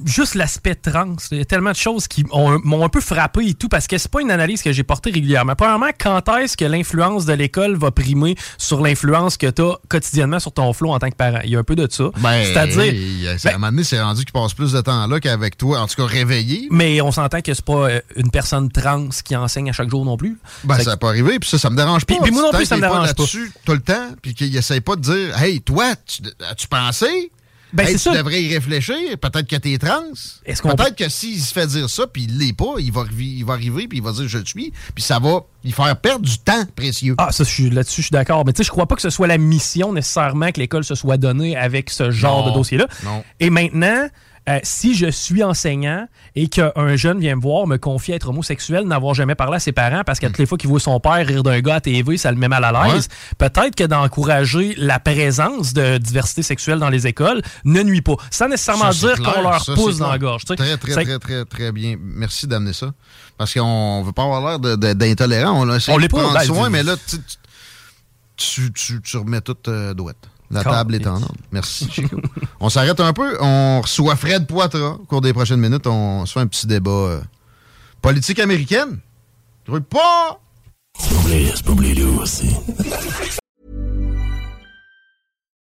juste 0.05 0.35
l'aspect 0.35 0.75
trans, 0.75 1.17
il 1.31 1.39
y 1.39 1.41
a 1.41 1.45
tellement 1.45 1.71
de 1.71 1.77
choses 1.77 2.09
qui 2.09 2.25
ont- 2.33 2.59
m'ont 2.65 2.85
un 2.85 2.89
peu 2.89 3.01
frappé 3.01 3.47
et 3.49 3.55
tout, 3.55 3.69
parce 3.69 3.87
que 3.87 3.99
c'est 3.99 4.11
pas 4.11 4.21
une 4.21 4.31
analyse 4.31 4.63
que 4.63 4.73
j'ai 4.73 4.83
portée 4.83 5.11
régulièrement. 5.11 5.55
Premièrement, 5.55 5.91
quand 5.99 6.23
est-ce 6.39 6.57
que 6.57 6.65
l'influence 6.65 7.25
de 7.25 7.33
l'école 7.33 7.77
va 7.77 7.91
primer 7.91 8.35
sur 8.59 8.81
l'influence 8.83 9.37
que 9.37 9.49
tu 9.51 9.63
as 9.63 9.77
quotidiennement 9.89 10.41
sur 10.41 10.53
ton 10.53 10.73
flow 10.73 10.91
en 10.93 10.99
tant 10.99 11.09
que 11.11 11.17
parent? 11.17 11.41
Il 11.45 11.51
y 11.51 11.57
a 11.57 11.59
un 11.59 11.65
peu 11.65 11.77
de 11.77 11.87
ça. 11.91 12.11
Ben, 12.19 12.45
C'est-à-dire, 12.45 12.85
il- 12.95 13.29
à 13.29 13.49
un 13.51 13.53
moment 13.53 13.71
donné, 13.71 13.85
c'est 13.85 14.01
rendu 14.01 14.25
qu'il 14.25 14.33
passe 14.33 14.55
plus 14.55 14.73
de 14.73 14.81
temps 14.81 15.07
là 15.07 15.21
qu'avec 15.21 15.57
toi, 15.57 15.81
en 15.81 15.87
tout 15.87 15.97
cas 15.97 16.07
réveillé. 16.07 16.69
mais 16.71 17.01
on 17.01 17.13
s'entend 17.13 17.41
que 17.41 17.55
c'est 17.55 17.65
pas 17.65 17.91
euh, 17.91 18.01
une 18.17 18.31
personne 18.31 18.71
trans 18.71 19.09
qui 19.25 19.37
enseigne 19.37 19.71
à 19.71 19.73
chaque 19.73 19.91
jour 19.91 20.05
non 20.05 20.17
plus. 20.17 20.39
Ben, 20.65 20.75
Fait 20.77 20.81
ça 20.81 20.85
que- 20.85 20.91
n'a 20.91 20.97
pas 20.97 21.09
arrivé, 21.09 21.39
puis 21.39 21.49
ça, 21.49 21.59
ça 21.59 21.71
me 21.71 21.77
dérange 21.77 22.05
pas. 22.05 22.15
Puis- 22.23 22.33
moi 22.33 22.43
non 22.43 22.51
plus, 22.51 22.67
ça 22.67 22.77
me 22.77 22.81
dérange 22.81 23.15
pas. 23.15 23.23
là-dessus 23.23 23.53
tout 23.65 23.73
le 23.73 23.81
temps, 23.81 24.11
puis 24.23 24.35
qu'il 24.35 24.55
essaie 24.57 24.81
pas 24.81 24.97
de 24.97 25.01
dire 25.03 25.41
Hey, 25.43 25.61
toi, 25.61 25.95
tu, 26.07 26.23
as-tu 26.49 26.67
pensé? 26.69 27.31
Ben, 27.77 27.87
Hey, 27.87 27.93
tu 27.95 27.99
ça. 27.99 28.17
devrais 28.17 28.43
y 28.43 28.53
réfléchir. 28.55 28.97
Peut-être 29.21 29.47
que 29.47 29.57
t'es 29.57 29.79
trans. 29.79 30.03
Peut-être 30.45 30.97
que 30.97 31.09
s'il 31.09 31.41
se 31.41 31.53
fait 31.53 31.67
dire 31.67 31.89
ça, 31.91 32.07
puis 32.07 32.25
il 32.25 32.39
l'est 32.39 32.53
pas, 32.53 32.75
il 32.79 32.91
va, 32.93 33.05
il 33.19 33.45
va 33.45 33.53
arriver, 33.55 33.87
puis 33.89 33.99
il 33.99 34.05
va 34.05 34.13
dire 34.13 34.27
je 34.29 34.39
le 34.39 34.47
suis, 34.47 34.73
puis 34.95 35.03
ça 35.05 35.19
va 35.19 35.41
lui 35.65 35.73
faire 35.73 35.97
perdre 35.97 36.25
du 36.25 36.39
temps 36.39 36.65
précieux. 36.75 37.15
Ah, 37.19 37.31
ça, 37.33 37.45
je 37.45 37.49
suis 37.51 37.71
là-dessus, 37.71 38.03
je 38.03 38.07
suis 38.07 38.13
d'accord. 38.13 38.45
Mais 38.47 38.53
tu 38.53 38.59
sais, 38.59 38.65
je 38.65 38.71
crois 38.71 38.87
pas 38.87 38.97
que 38.97 39.03
ce 39.03 39.11
soit 39.11 39.27
la 39.27 39.39
mission 39.39 39.93
nécessairement 39.93 40.51
que 40.53 40.61
l'école 40.61 40.85
se 40.85 40.95
soit 40.95 41.17
donnée 41.19 41.57
avec 41.57 41.91
ce 41.91 42.11
genre 42.11 42.45
Non, 42.47 42.51
de 42.53 42.55
dossier-là. 42.57 42.87
non. 43.05 43.23
Et 43.41 43.51
maintenant, 43.51 44.09
euh, 44.49 44.61
si 44.63 44.95
je 44.95 45.11
suis 45.11 45.43
enseignant 45.43 46.07
et 46.35 46.49
qu'un 46.49 46.97
jeune 46.97 47.19
vient 47.19 47.35
me 47.37 47.41
voir, 47.41 47.67
me 47.67 47.79
confier 47.79 48.15
être 48.15 48.29
homosexuel, 48.29 48.85
n'avoir 48.85 49.15
jamais 49.15 49.35
parlé 49.35 49.57
à 49.57 49.61
ses 49.61 49.73
parents 49.73 50.03
parce 50.05 50.21
qu'à 50.21 50.29
toutes 50.29 50.39
les 50.39 50.47
fois 50.47 50.57
qu'il 50.57 50.69
voit 50.69 50.81
son 50.81 51.01
père 51.01 51.27
rire 51.27 51.43
d'un 51.43 51.61
gars 51.61 51.77
à 51.77 51.81
TV, 51.81 52.17
ça 52.17 52.31
le 52.31 52.37
met 52.37 52.49
mal 52.49 52.65
à 52.65 52.71
l'aise, 52.71 53.09
peut-être 53.39 53.75
que 53.75 53.85
d'encourager 53.85 54.75
la 54.77 55.01
présence 55.01 55.73
de 55.73 55.99
diversité 55.99 56.43
sexuelle 56.43 56.79
dans 56.79 56.91
les 56.91 57.07
écoles 57.07 57.43
ne 57.65 57.83
nuit 57.83 58.03
pas. 58.03 58.17
Sans 58.31 58.49
nécessairement 58.49 58.93
Ça, 58.93 59.15
dire 59.15 59.23
qu'on 59.23 59.43
leur 59.43 59.65
ça, 59.65 59.75
pousse 59.75 59.99
dans 59.99 60.11
la 60.11 60.19
gorge. 60.19 60.45
Très, 60.45 60.77
très, 60.77 60.77
très, 60.77 61.19
très, 61.19 61.45
très 61.45 61.73
bien. 61.73 61.97
Merci 62.01 62.47
d'amener 62.47 62.73
ça. 62.73 62.93
Parce 63.37 63.53
qu'on 63.53 64.03
veut 64.03 64.13
pas 64.13 64.23
avoir 64.23 64.59
l'air 64.59 64.77
d'intolérant. 64.77 65.63
On 65.63 65.79
On 65.89 65.99
l'est 65.99 66.09
pas, 66.09 66.21
prendre 66.21 66.35
ben, 66.35 66.45
soin, 66.45 66.71
mais 66.71 66.83
là, 66.83 66.95
tu, 67.07 67.19
tu, 68.37 68.73
tu, 68.73 69.03
tu 69.03 69.17
remets 69.17 69.41
tout 69.41 69.57
euh, 69.69 69.93
douette. 69.93 70.29
La 70.51 70.63
Car- 70.63 70.73
table 70.75 70.95
est 70.95 71.07
en 71.07 71.15
ordre. 71.15 71.35
Merci, 71.51 71.91
Chico. 71.91 72.17
on 72.61 72.69
s'arrête 72.69 73.01
un 73.01 73.13
peu. 73.13 73.37
On 73.41 73.81
reçoit 73.83 74.15
Fred 74.17 74.47
Poitras. 74.47 74.95
Au 75.01 75.05
cours 75.05 75.21
des 75.21 75.33
prochaines 75.33 75.61
minutes, 75.61 75.87
on 75.87 76.25
se 76.27 76.33
fait 76.35 76.41
un 76.41 76.47
petit 76.47 76.67
débat 76.67 76.91
euh, 76.91 77.21
politique 78.01 78.39
américaine. 78.39 78.99
Je 79.67 79.73
veux 79.73 79.81
pas... 79.81 80.41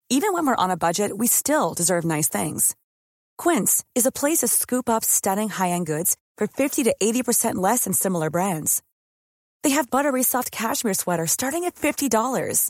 Even 0.10 0.34
when 0.34 0.46
we're 0.46 0.56
on 0.58 0.70
a 0.70 0.78
budget, 0.78 1.12
we 1.18 1.28
still 1.28 1.74
deserve 1.74 2.06
nice 2.06 2.30
things. 2.30 2.76
Quince 3.38 3.84
is 3.96 4.06
a 4.06 4.12
place 4.12 4.40
to 4.40 4.48
scoop 4.48 4.88
up 4.90 5.04
stunning 5.04 5.50
high-end 5.50 5.86
goods 5.88 6.16
for 6.38 6.48
50 6.48 6.84
to 6.84 6.96
80% 7.02 7.56
less 7.56 7.84
than 7.86 7.94
similar 7.94 8.30
brands. 8.30 8.82
They 9.64 9.72
have 9.72 9.90
buttery 9.90 10.22
soft 10.24 10.52
cashmere 10.52 10.94
sweaters 10.94 11.32
starting 11.32 11.64
at 11.66 11.76
$50, 11.76 12.70